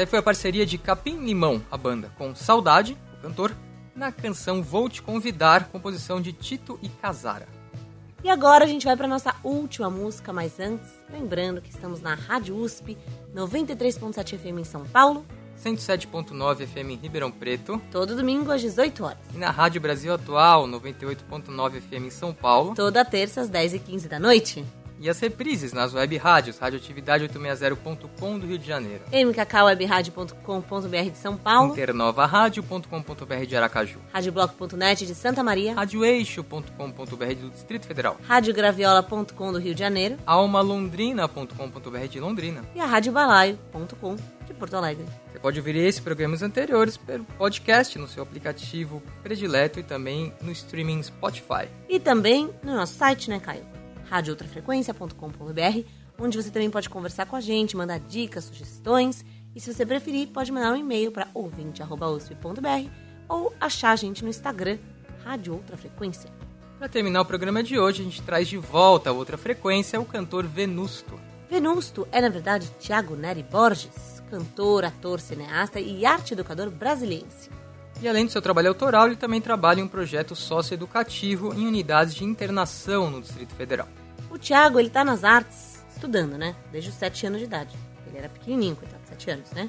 Essa 0.00 0.06
aí 0.06 0.10
foi 0.12 0.18
a 0.18 0.22
parceria 0.22 0.64
de 0.64 0.78
Capim 0.78 1.18
Limão, 1.26 1.60
a 1.70 1.76
banda, 1.76 2.10
com 2.16 2.34
Saudade, 2.34 2.96
o 3.18 3.22
cantor, 3.22 3.54
na 3.94 4.10
canção 4.10 4.62
Vou 4.62 4.88
Te 4.88 5.02
Convidar, 5.02 5.68
composição 5.68 6.22
de 6.22 6.32
Tito 6.32 6.78
e 6.80 6.88
Casara. 6.88 7.46
E 8.24 8.30
agora 8.30 8.64
a 8.64 8.66
gente 8.66 8.86
vai 8.86 8.96
para 8.96 9.06
nossa 9.06 9.34
última 9.44 9.90
música, 9.90 10.32
mas 10.32 10.58
antes, 10.58 10.88
lembrando 11.12 11.60
que 11.60 11.68
estamos 11.68 12.00
na 12.00 12.14
Rádio 12.14 12.56
USP, 12.56 12.96
93.7 13.34 14.38
FM 14.38 14.60
em 14.60 14.64
São 14.64 14.86
Paulo, 14.86 15.22
107.9 15.62 16.66
FM 16.66 16.92
em 16.92 16.96
Ribeirão 16.96 17.30
Preto 17.30 17.78
todo 17.92 18.16
domingo 18.16 18.50
às 18.50 18.62
18 18.62 19.04
horas. 19.04 19.18
e 19.34 19.36
na 19.36 19.50
Rádio 19.50 19.82
Brasil 19.82 20.14
Atual, 20.14 20.66
98.9 20.66 21.78
FM 21.78 22.06
em 22.06 22.10
São 22.10 22.32
Paulo. 22.32 22.74
Toda 22.74 23.04
terça 23.04 23.42
às 23.42 23.50
10h15 23.50 24.08
da 24.08 24.18
noite. 24.18 24.64
E 25.00 25.08
as 25.08 25.18
reprises 25.18 25.72
nas 25.72 25.94
web 25.94 26.16
rádios, 26.18 26.58
radioatividade860.com 26.60 28.38
do 28.38 28.46
Rio 28.46 28.58
de 28.58 28.66
Janeiro, 28.66 29.02
mkkwebrádio.com.br 29.10 31.10
de 31.10 31.18
São 31.18 31.36
Paulo, 31.36 31.72
internovaradio.com.br 31.72 33.46
de 33.48 33.56
Aracaju, 33.56 33.98
radiobloco.net 34.12 35.06
de 35.06 35.14
Santa 35.14 35.42
Maria, 35.42 35.74
radioeixo.com.br 35.74 37.34
do 37.40 37.50
Distrito 37.50 37.86
Federal, 37.86 38.18
radiograviola.com 38.22 39.52
do 39.52 39.58
Rio 39.58 39.74
de 39.74 39.80
Janeiro 39.80 40.18
almalondrina.com.br 40.26 42.06
de 42.08 42.20
Londrina. 42.20 42.62
e 42.74 42.80
a 42.80 42.86
radiobalaio.com 42.86 44.16
de 44.46 44.54
Porto 44.54 44.74
Alegre. 44.74 45.06
Você 45.32 45.38
pode 45.38 45.58
ouvir 45.58 45.76
esse 45.76 46.00
e 46.00 46.02
programas 46.02 46.42
anteriores 46.42 46.96
pelo 46.96 47.24
podcast 47.24 47.98
no 47.98 48.06
seu 48.06 48.22
aplicativo 48.22 49.02
predileto 49.22 49.80
e 49.80 49.82
também 49.82 50.32
no 50.42 50.52
streaming 50.52 51.02
Spotify. 51.02 51.68
E 51.88 51.98
também 51.98 52.50
no 52.62 52.74
nosso 52.74 52.94
site, 52.94 53.30
né, 53.30 53.40
Caio? 53.40 53.79
radioutrafrequência.com.br, 54.10 55.86
onde 56.18 56.36
você 56.42 56.50
também 56.50 56.68
pode 56.68 56.90
conversar 56.90 57.26
com 57.26 57.36
a 57.36 57.40
gente, 57.40 57.76
mandar 57.76 58.00
dicas, 58.00 58.44
sugestões. 58.44 59.24
E 59.54 59.60
se 59.60 59.72
você 59.72 59.86
preferir, 59.86 60.28
pode 60.28 60.50
mandar 60.50 60.72
um 60.72 60.76
e-mail 60.76 61.12
para 61.12 61.28
ouvinte.usp.br 61.32 62.90
ou 63.28 63.54
achar 63.60 63.92
a 63.92 63.96
gente 63.96 64.24
no 64.24 64.30
Instagram, 64.30 64.78
Rádio 65.24 65.54
Outra 65.54 65.76
Frequência. 65.76 66.28
Para 66.78 66.88
terminar 66.88 67.20
o 67.20 67.24
programa 67.24 67.62
de 67.62 67.78
hoje, 67.78 68.00
a 68.02 68.04
gente 68.04 68.22
traz 68.22 68.48
de 68.48 68.56
volta 68.56 69.10
a 69.10 69.12
outra 69.12 69.38
frequência 69.38 70.00
o 70.00 70.04
cantor 70.04 70.46
Venusto. 70.46 71.20
Venusto 71.48 72.08
é, 72.10 72.20
na 72.20 72.28
verdade, 72.28 72.70
Tiago 72.80 73.14
Neri 73.14 73.42
Borges, 73.42 74.22
cantor, 74.30 74.84
ator, 74.84 75.20
cineasta 75.20 75.78
e 75.78 76.06
arte 76.06 76.32
educador 76.32 76.70
brasiliense. 76.70 77.50
E 78.00 78.08
além 78.08 78.24
do 78.24 78.32
seu 78.32 78.40
trabalho 78.40 78.68
autoral, 78.68 79.06
ele 79.06 79.16
também 79.16 79.42
trabalha 79.42 79.80
em 79.80 79.82
um 79.82 79.88
projeto 79.88 80.34
socioeducativo 80.34 81.52
em 81.52 81.66
unidades 81.66 82.14
de 82.14 82.24
internação 82.24 83.10
no 83.10 83.20
Distrito 83.20 83.54
Federal. 83.54 83.88
O 84.30 84.38
Tiago, 84.38 84.78
ele 84.78 84.88
tá 84.88 85.04
nas 85.04 85.24
artes, 85.24 85.84
estudando, 85.92 86.38
né? 86.38 86.54
Desde 86.70 86.90
os 86.90 86.96
7 86.96 87.26
anos 87.26 87.40
de 87.40 87.44
idade. 87.44 87.76
Ele 88.06 88.16
era 88.16 88.28
pequenininho, 88.28 88.76
coitado, 88.76 89.02
7 89.06 89.30
anos, 89.30 89.50
né? 89.50 89.68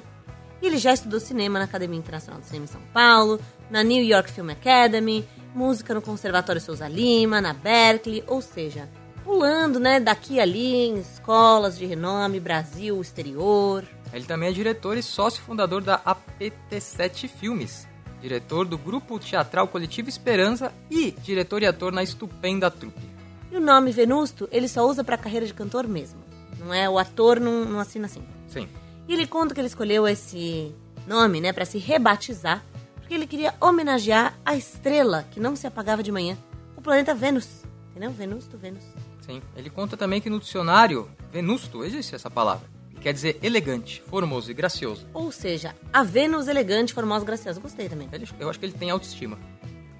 E 0.62 0.66
ele 0.66 0.78
já 0.78 0.94
estudou 0.94 1.18
cinema 1.18 1.58
na 1.58 1.64
Academia 1.64 1.98
Internacional 1.98 2.40
de 2.40 2.46
Cinema 2.46 2.66
em 2.66 2.68
São 2.68 2.80
Paulo, 2.92 3.40
na 3.68 3.82
New 3.82 4.02
York 4.04 4.30
Film 4.30 4.50
Academy, 4.50 5.28
música 5.52 5.92
no 5.92 6.00
Conservatório 6.00 6.60
Souza 6.60 6.86
Lima, 6.86 7.40
na 7.40 7.52
Berkeley, 7.52 8.22
ou 8.28 8.40
seja, 8.40 8.88
pulando, 9.24 9.80
né, 9.80 9.98
daqui 9.98 10.34
e 10.34 10.40
ali 10.40 10.86
em 10.86 11.00
escolas 11.00 11.76
de 11.76 11.84
renome, 11.84 12.38
Brasil, 12.38 13.00
exterior. 13.00 13.84
Ele 14.12 14.24
também 14.24 14.50
é 14.50 14.52
diretor 14.52 14.96
e 14.96 15.02
sócio 15.02 15.42
fundador 15.42 15.82
da 15.82 15.98
APT7 15.98 17.28
Filmes, 17.28 17.88
diretor 18.20 18.64
do 18.64 18.78
grupo 18.78 19.18
teatral 19.18 19.66
Coletivo 19.66 20.08
Esperança 20.08 20.72
e 20.88 21.10
diretor 21.10 21.62
e 21.62 21.66
ator 21.66 21.92
na 21.92 22.04
Estupenda 22.04 22.70
Trupe. 22.70 23.10
E 23.52 23.56
o 23.56 23.60
nome 23.60 23.92
Venusto, 23.92 24.48
ele 24.50 24.66
só 24.66 24.84
usa 24.88 25.04
pra 25.04 25.18
carreira 25.18 25.44
de 25.46 25.52
cantor 25.52 25.86
mesmo. 25.86 26.18
Não 26.58 26.72
é 26.72 26.88
o 26.88 26.98
ator, 26.98 27.38
não, 27.38 27.64
não 27.66 27.78
assina 27.80 28.06
assim. 28.06 28.22
Sim. 28.48 28.66
E 29.06 29.12
ele 29.12 29.26
conta 29.26 29.52
que 29.54 29.60
ele 29.60 29.66
escolheu 29.68 30.08
esse 30.08 30.74
nome, 31.06 31.38
né, 31.40 31.52
para 31.52 31.64
se 31.66 31.76
rebatizar, 31.78 32.64
porque 32.96 33.12
ele 33.12 33.26
queria 33.26 33.52
homenagear 33.60 34.38
a 34.44 34.56
estrela 34.56 35.26
que 35.30 35.38
não 35.38 35.54
se 35.54 35.66
apagava 35.66 36.02
de 36.02 36.10
manhã, 36.10 36.38
o 36.76 36.80
planeta 36.80 37.14
Vênus. 37.14 37.62
Entendeu? 37.90 38.10
Venusto, 38.10 38.56
Vênus. 38.56 38.84
Sim. 39.20 39.42
Ele 39.54 39.68
conta 39.68 39.96
também 39.98 40.18
que 40.20 40.30
no 40.30 40.40
dicionário 40.40 41.10
Venusto 41.30 41.84
existe 41.84 42.14
essa 42.14 42.30
palavra. 42.30 42.66
que 42.94 43.00
Quer 43.02 43.12
dizer 43.12 43.38
elegante, 43.42 44.02
formoso 44.08 44.50
e 44.50 44.54
gracioso. 44.54 45.06
Ou 45.12 45.30
seja, 45.30 45.74
a 45.92 46.02
Vênus 46.02 46.48
elegante, 46.48 46.94
formosa, 46.94 47.24
graciosa. 47.24 47.60
Gostei 47.60 47.88
também. 47.88 48.08
Ele- 48.12 48.26
eu 48.40 48.48
acho 48.48 48.58
que 48.58 48.64
ele 48.64 48.72
tem 48.72 48.88
autoestima, 48.90 49.38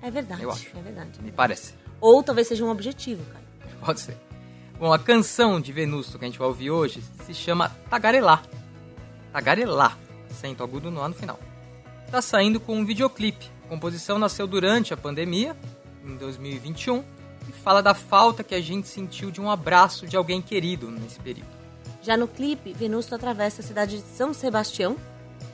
É 0.00 0.10
verdade. 0.10 0.42
Eu 0.42 0.50
acho. 0.50 0.68
É 0.76 0.80
verdade. 0.80 1.20
me 1.20 1.30
parece. 1.30 1.74
Ou 2.00 2.22
talvez 2.22 2.48
seja 2.48 2.64
um 2.64 2.70
objetivo, 2.70 3.22
cara. 3.32 3.41
Pode 3.84 4.00
ser. 4.00 4.16
Bom, 4.78 4.92
a 4.92 4.98
canção 4.98 5.60
de 5.60 5.72
Venusto 5.72 6.18
que 6.18 6.24
a 6.24 6.28
gente 6.28 6.38
vai 6.38 6.48
ouvir 6.48 6.70
hoje 6.70 7.02
se 7.24 7.34
chama 7.34 7.68
Tagarelá. 7.90 8.42
Tagarelá, 9.32 9.96
acento 10.30 10.62
agudo 10.62 10.90
no 10.90 11.02
A 11.02 11.08
no 11.08 11.14
final. 11.14 11.38
Tá 12.10 12.22
saindo 12.22 12.60
com 12.60 12.76
um 12.76 12.84
videoclipe. 12.84 13.50
A 13.64 13.68
composição 13.68 14.18
nasceu 14.18 14.46
durante 14.46 14.92
a 14.92 14.96
pandemia, 14.96 15.56
em 16.04 16.16
2021, 16.16 17.04
e 17.48 17.52
fala 17.52 17.82
da 17.82 17.94
falta 17.94 18.44
que 18.44 18.54
a 18.54 18.60
gente 18.60 18.86
sentiu 18.86 19.30
de 19.30 19.40
um 19.40 19.50
abraço 19.50 20.06
de 20.06 20.16
alguém 20.16 20.42
querido 20.42 20.90
nesse 20.90 21.18
período. 21.18 21.50
Já 22.02 22.16
no 22.16 22.28
clipe, 22.28 22.72
Venusto 22.72 23.14
atravessa 23.14 23.62
a 23.62 23.64
cidade 23.64 23.98
de 23.98 24.02
São 24.02 24.34
Sebastião. 24.34 24.96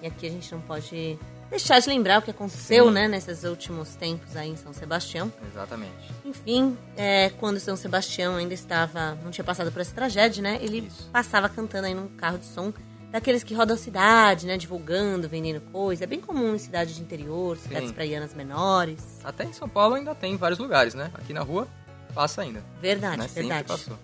E 0.03 0.07
aqui 0.07 0.26
a 0.26 0.31
gente 0.31 0.51
não 0.53 0.61
pode 0.61 1.18
deixar 1.51 1.80
de 1.80 1.88
lembrar 1.88 2.18
o 2.18 2.22
que 2.22 2.30
aconteceu, 2.30 2.86
Sim. 2.86 2.92
né, 2.92 3.09
nesses 3.09 3.44
últimos 3.44 3.94
tempos 3.94 4.36
aí 4.36 4.51
em 4.51 4.57
São 4.57 4.72
Sebastião. 4.72 5.32
Exatamente. 5.51 6.12
Enfim, 6.24 6.76
é, 6.96 7.30
quando 7.30 7.59
São 7.59 7.76
Sebastião 7.76 8.36
ainda 8.36 8.55
estava, 8.55 9.16
não 9.22 9.30
tinha 9.30 9.44
passado 9.44 9.72
por 9.72 9.80
essa 9.80 9.94
tragédia, 9.94 10.42
né? 10.42 10.59
Ele 10.61 10.90
passava 11.12 11.49
cantando 11.49 11.86
aí 11.86 11.94
num 11.94 12.09
carro 12.09 12.38
de 12.38 12.46
som 12.46 12.72
daqueles 13.11 13.42
que 13.42 13.55
rodam 13.55 13.74
a 13.74 13.78
cidade, 13.78 14.46
né? 14.46 14.57
Divulgando, 14.57 15.28
vendendo 15.28 15.61
coisa. 15.72 16.05
É 16.05 16.07
bem 16.07 16.20
comum 16.20 16.55
em 16.55 16.59
cidades 16.59 16.94
de 16.94 17.03
interior, 17.03 17.57
cidades 17.57 17.88
Sim. 17.88 17.94
praianas 17.94 18.34
menores. 18.34 19.03
Até 19.24 19.44
em 19.44 19.53
São 19.53 19.68
Paulo 19.68 19.94
ainda 19.94 20.14
tem 20.14 20.34
em 20.34 20.36
vários 20.36 20.59
lugares, 20.59 20.94
né? 20.94 21.11
Aqui 21.14 21.32
na 21.32 21.42
rua 21.42 21.66
passa 22.14 22.42
ainda. 22.42 22.62
Verdade, 22.80 23.18
né? 23.18 23.28
Sempre 23.28 23.42
verdade. 23.42 23.68
passou. 23.68 23.99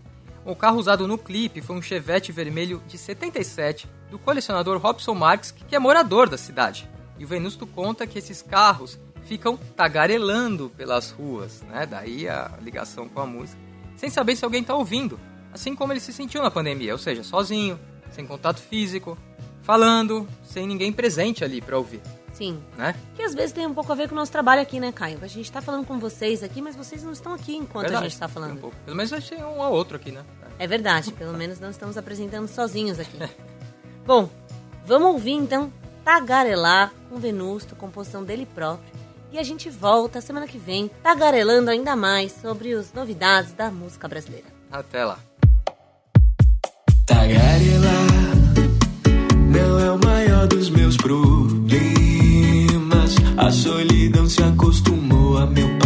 O 0.45 0.55
carro 0.55 0.79
usado 0.79 1.09
no 1.09 1.17
clipe 1.17 1.63
foi 1.63 1.75
um 1.75 1.81
Chevette 1.81 2.31
vermelho 2.31 2.83
de 2.87 2.99
77 2.99 3.89
do 4.11 4.19
colecionador 4.19 4.79
Robson 4.79 5.15
Marques, 5.15 5.51
que 5.51 5.75
é 5.75 5.79
morador 5.79 6.29
da 6.29 6.37
cidade. 6.37 6.89
E 7.19 7.25
o 7.25 7.29
Venusto 7.29 7.67
conta 7.67 8.07
que 8.07 8.19
esses 8.19 8.43
carros 8.43 8.99
ficam 9.25 9.57
tagarelando 9.57 10.71
pelas 10.77 11.11
ruas, 11.11 11.63
né? 11.63 11.87
Daí 11.87 12.29
a 12.29 12.51
ligação 12.61 13.09
com 13.09 13.21
a 13.21 13.27
música, 13.27 13.61
sem 13.97 14.11
saber 14.11 14.37
se 14.37 14.45
alguém 14.45 14.63
tá 14.63 14.75
ouvindo. 14.75 15.19
Assim 15.53 15.75
como 15.75 15.93
ele 15.93 16.01
se 16.01 16.13
sentiu 16.13 16.43
na 16.43 16.51
pandemia, 16.51 16.93
ou 16.93 16.99
seja, 16.99 17.23
sozinho, 17.23 17.79
sem 18.11 18.27
contato 18.27 18.61
físico, 18.61 19.17
falando, 19.63 20.29
sem 20.43 20.67
ninguém 20.67 20.93
presente 20.93 21.45
ali 21.45 21.61
pra 21.61 21.79
ouvir, 21.79 22.01
Sim. 22.33 22.61
né? 22.77 22.95
Que 23.15 23.23
às 23.23 23.35
vezes 23.35 23.53
tem 23.53 23.67
um 23.67 23.73
pouco 23.73 23.91
a 23.93 23.95
ver 23.95 24.09
com 24.09 24.15
o 24.15 24.19
nosso 24.19 24.33
trabalho 24.33 24.61
aqui, 24.61 24.79
né, 24.81 24.93
Caio? 24.93 25.19
A 25.23 25.27
gente 25.29 25.51
tá 25.51 25.63
falando 25.63 25.87
com 25.87 25.99
vocês 25.99 26.43
aqui, 26.43 26.61
mas 26.61 26.75
vocês 26.77 27.03
não 27.03 27.13
estão 27.13 27.33
aqui 27.33 27.57
enquanto 27.57 27.87
a 27.87 27.89
Verdade, 27.89 28.09
gente 28.11 28.19
tá 28.19 28.27
tem 28.27 28.35
falando. 28.35 28.53
um 28.55 28.57
pouco. 28.61 28.77
Pelo 28.85 28.97
menos 28.97 29.13
a 29.13 29.21
gente 29.21 29.31
tem 29.31 29.45
um 29.45 29.61
ou 29.61 29.73
outro 29.73 29.97
aqui, 29.97 30.11
né? 30.11 30.25
É 30.59 30.67
verdade, 30.67 31.13
pelo 31.13 31.33
menos 31.33 31.59
não 31.61 31.71
estamos 31.71 31.97
apresentando 31.97 32.47
sozinhos 32.49 32.99
aqui. 32.99 33.19
Bom, 34.05 34.29
vamos 34.85 35.09
ouvir 35.13 35.33
então 35.33 35.73
Tagarelar 36.05 36.93
com 37.09 37.17
Venusto, 37.17 37.75
composição 37.75 38.23
dele 38.23 38.47
próprio. 38.47 38.93
E 39.33 39.39
a 39.39 39.43
gente 39.43 39.71
volta 39.71 40.21
semana 40.21 40.47
que 40.47 40.59
vem 40.59 40.91
tagarelando 41.03 41.71
ainda 41.71 41.97
mais 41.97 42.33
sobre 42.33 42.73
as 42.75 42.93
novidades 42.93 43.53
da 43.53 43.71
música 43.71 44.07
brasileira. 44.07 44.47
Até 44.71 45.05
lá. 45.05 45.19
Tagarelar 47.07 48.07
não 49.49 49.81
é 49.81 49.91
o 49.91 49.99
maior 49.99 50.47
dos 50.47 50.71
meus 50.71 50.97
problemas. 50.97 51.75
A 53.37 53.51
solidão 53.51 54.29
se 54.29 54.43
acostumou 54.43 55.39
a 55.39 55.47
meu 55.47 55.79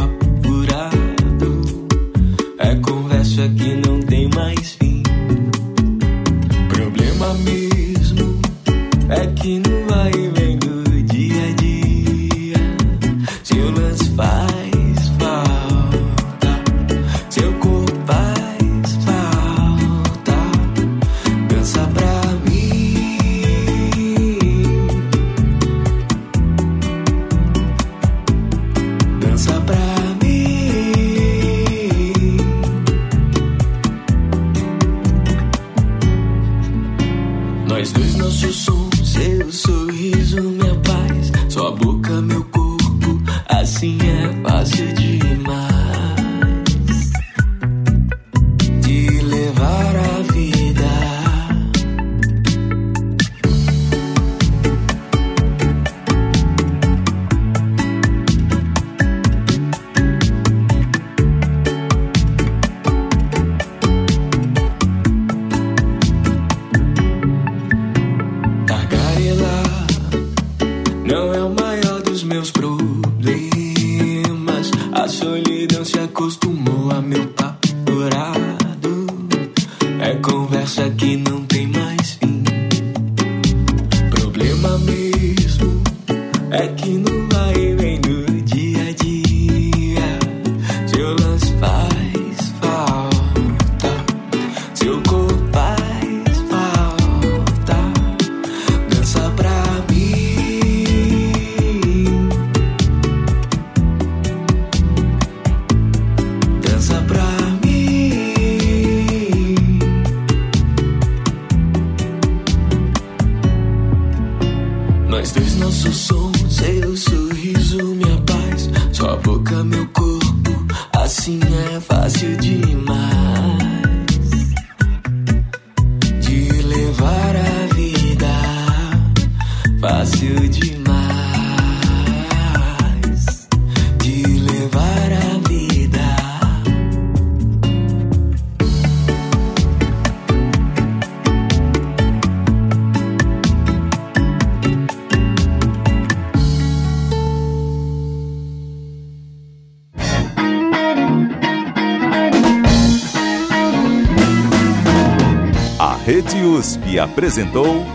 Apresentou 156.99 157.87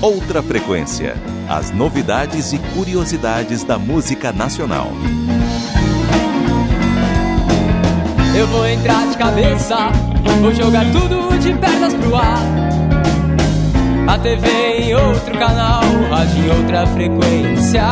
Outra 0.00 0.42
Frequência. 0.42 1.16
As 1.48 1.70
novidades 1.70 2.52
e 2.52 2.58
curiosidades 2.74 3.64
da 3.64 3.78
música 3.78 4.32
nacional. 4.32 4.88
Eu 8.34 8.46
vou 8.48 8.66
entrar 8.66 9.08
de 9.08 9.16
cabeça, 9.16 9.76
vou 10.40 10.54
jogar 10.54 10.84
tudo 10.92 11.38
de 11.38 11.54
pernas 11.54 11.94
pro 11.94 12.16
ar. 12.16 12.42
A 14.08 14.18
TV 14.18 14.48
em 14.80 14.94
outro 14.94 15.38
canal, 15.38 15.82
rádio 16.10 16.44
em 16.44 16.50
outra 16.50 16.86
frequência. 16.88 17.82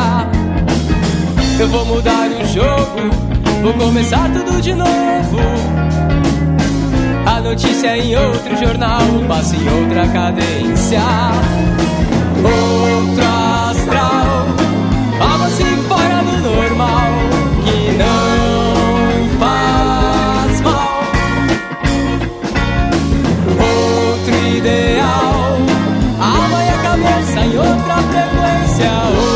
Eu 1.59 1.67
vou 1.69 1.85
mudar 1.85 2.27
o 2.29 2.45
jogo, 2.45 3.61
vou 3.61 3.73
começar 3.73 4.29
tudo 4.31 4.61
de 4.61 4.73
novo. 4.73 5.37
Notícia 7.43 7.97
em 7.97 8.15
outro 8.15 8.55
jornal, 8.55 9.01
o 9.01 9.27
passe 9.27 9.57
em 9.57 9.67
outra 9.67 10.07
cadência. 10.07 11.01
Outro 12.37 13.25
astral, 13.69 14.45
algo 15.19 15.43
assim 15.45 15.75
fora 15.89 16.23
do 16.23 16.37
normal, 16.37 17.11
que 17.65 17.91
não 17.97 19.39
faz 19.39 20.61
mal. 20.61 21.03
Outro 23.59 24.35
ideal, 24.55 25.57
a 26.19 26.25
alma 26.25 26.63
e 26.63 26.69
a 26.69 26.77
cabeça 26.83 27.39
em 27.41 27.57
outra 27.57 27.95
frequência. 27.95 29.30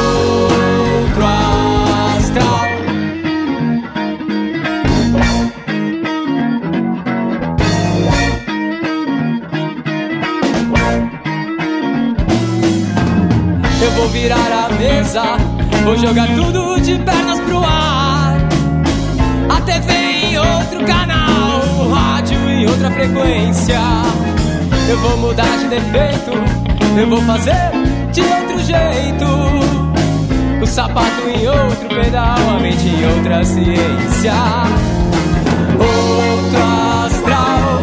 Virar 14.15 14.69
a 14.69 14.69
mesa, 14.75 15.23
vou 15.83 15.97
jogar 15.97 16.25
tudo 16.35 16.79
de 16.79 16.95
pernas 16.99 17.37
pro 17.41 17.57
ar. 17.57 18.37
A 19.49 19.61
TV 19.61 19.91
em 19.91 20.37
outro 20.37 20.85
canal, 20.85 21.59
o 21.81 21.93
rádio 21.93 22.39
em 22.49 22.65
outra 22.65 22.89
frequência. 22.91 23.77
Eu 24.87 24.97
vou 24.99 25.17
mudar 25.17 25.57
de 25.57 25.67
defeito, 25.67 26.31
eu 26.97 27.09
vou 27.09 27.21
fazer 27.23 27.71
de 28.13 28.21
outro 28.21 28.59
jeito. 28.59 29.25
O 30.61 30.65
sapato 30.65 31.27
em 31.27 31.47
outro 31.49 31.89
pedal, 31.89 32.37
a 32.55 32.59
mente 32.61 32.87
em 32.87 33.17
outra 33.17 33.43
ciência. 33.43 34.33
Outro 35.77 36.63
astral, 37.05 37.81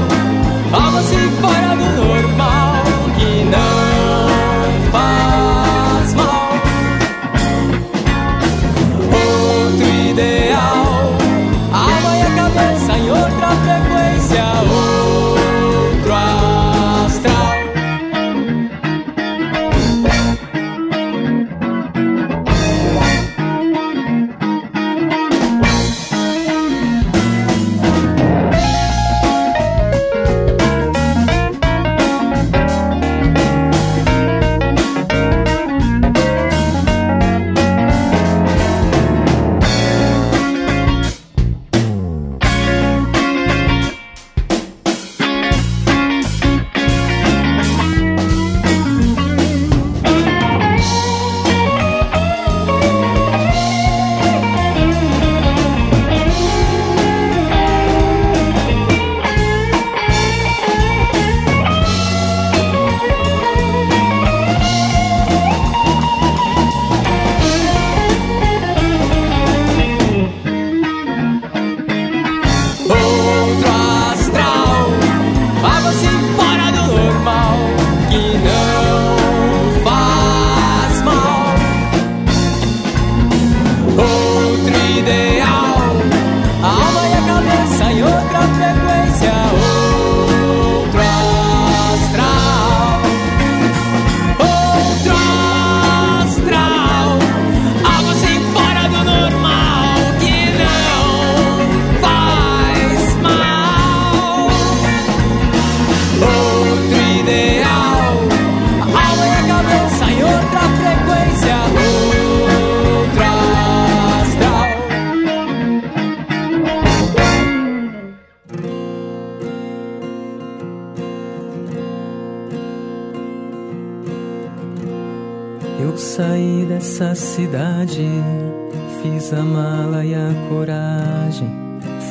algo 0.72 0.97
assim 0.97 1.30
fora 1.43 1.61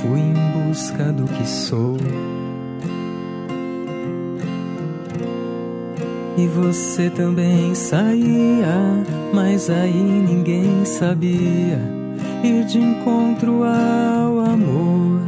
fui 0.02 0.20
em 0.20 0.68
busca 0.68 1.12
do 1.12 1.26
que 1.26 1.48
sou. 1.48 1.98
E 6.38 6.48
você 6.48 7.10
também 7.10 7.76
saía, 7.76 9.04
mas 9.34 9.70
aí 9.70 9.94
ninguém 9.94 10.86
sabia 10.86 11.80
ir 12.44 12.66
de 12.66 12.80
encontro 12.80 13.64
ao 13.64 14.40
amor. 14.40 15.22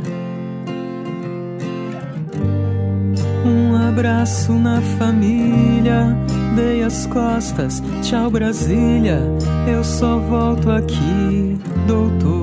Um 3.46 3.76
abraço 3.90 4.54
na 4.54 4.82
família, 4.98 6.18
dei 6.56 6.84
as 6.84 7.06
costas, 7.08 7.84
tchau 8.02 8.32
Brasília, 8.32 9.20
eu 9.68 9.84
só 9.84 10.18
volto 10.18 10.72
aqui, 10.72 11.60
doutor. 11.86 12.43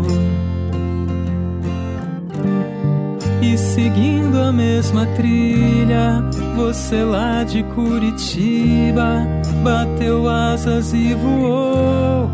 Seguindo 3.91 4.41
a 4.41 4.53
mesma 4.53 5.05
trilha, 5.17 6.23
você 6.55 7.03
lá 7.03 7.43
de 7.43 7.63
Curitiba 7.65 9.27
bateu 9.65 10.29
asas 10.29 10.93
e 10.93 11.15
voou. 11.15 12.31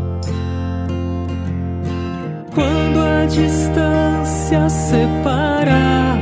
Quando 2.53 2.99
a 2.99 3.25
distância 3.25 4.69
separar 4.69 6.19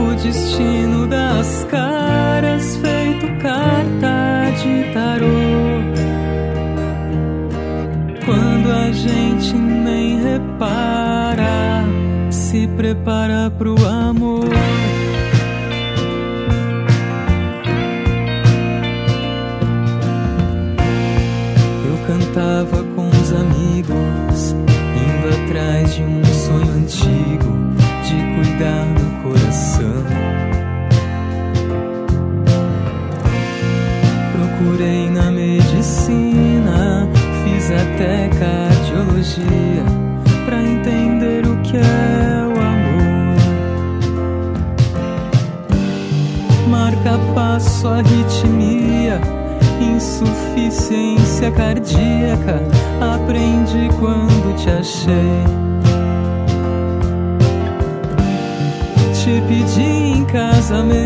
o 0.00 0.14
destino 0.22 1.06
das 1.06 1.64
caras, 1.70 2.76
feito 2.76 3.26
carta 3.40 4.50
de 4.62 4.92
tarô. 4.92 5.84
Quando 8.24 8.70
a 8.70 8.92
gente 8.92 9.54
nem 9.54 10.22
repara, 10.22 11.84
se 12.30 12.66
prepara 12.76 13.50
pro 13.50 13.74
amor. 13.86 14.63
Eu 22.44 22.66
cantava 22.66 22.84
com 22.94 23.08
os 23.08 23.32
amigos, 23.32 24.52
indo 24.52 25.28
atrás 25.34 25.94
de 25.94 26.02
um 26.02 26.22
sonho 26.24 26.72
antigo 26.74 27.56
de 28.04 28.16
cuidar 28.34 28.84
do 28.94 29.06
coração. 29.22 30.04
Procurei 34.32 35.08
na 35.08 35.30
medicina, 35.30 37.08
fiz 37.44 37.70
até 37.70 38.28
cardiologia 38.38 39.84
pra 40.44 40.62
entender 40.62 41.46
o 41.46 41.56
que 41.62 41.78
é 41.78 42.46
o 42.46 42.60
amor. 42.60 43.38
Marca 46.68 47.18
passo 47.34 47.88
arritmia, 47.88 48.83
insuficiência 49.80 51.50
cardíaca. 51.50 52.62
Aprendi 53.00 53.88
quando 53.98 54.56
te 54.56 54.70
achei. 54.70 55.44
Te 59.12 59.40
pedi 59.48 59.82
em 59.82 60.24
casamento 60.24 61.03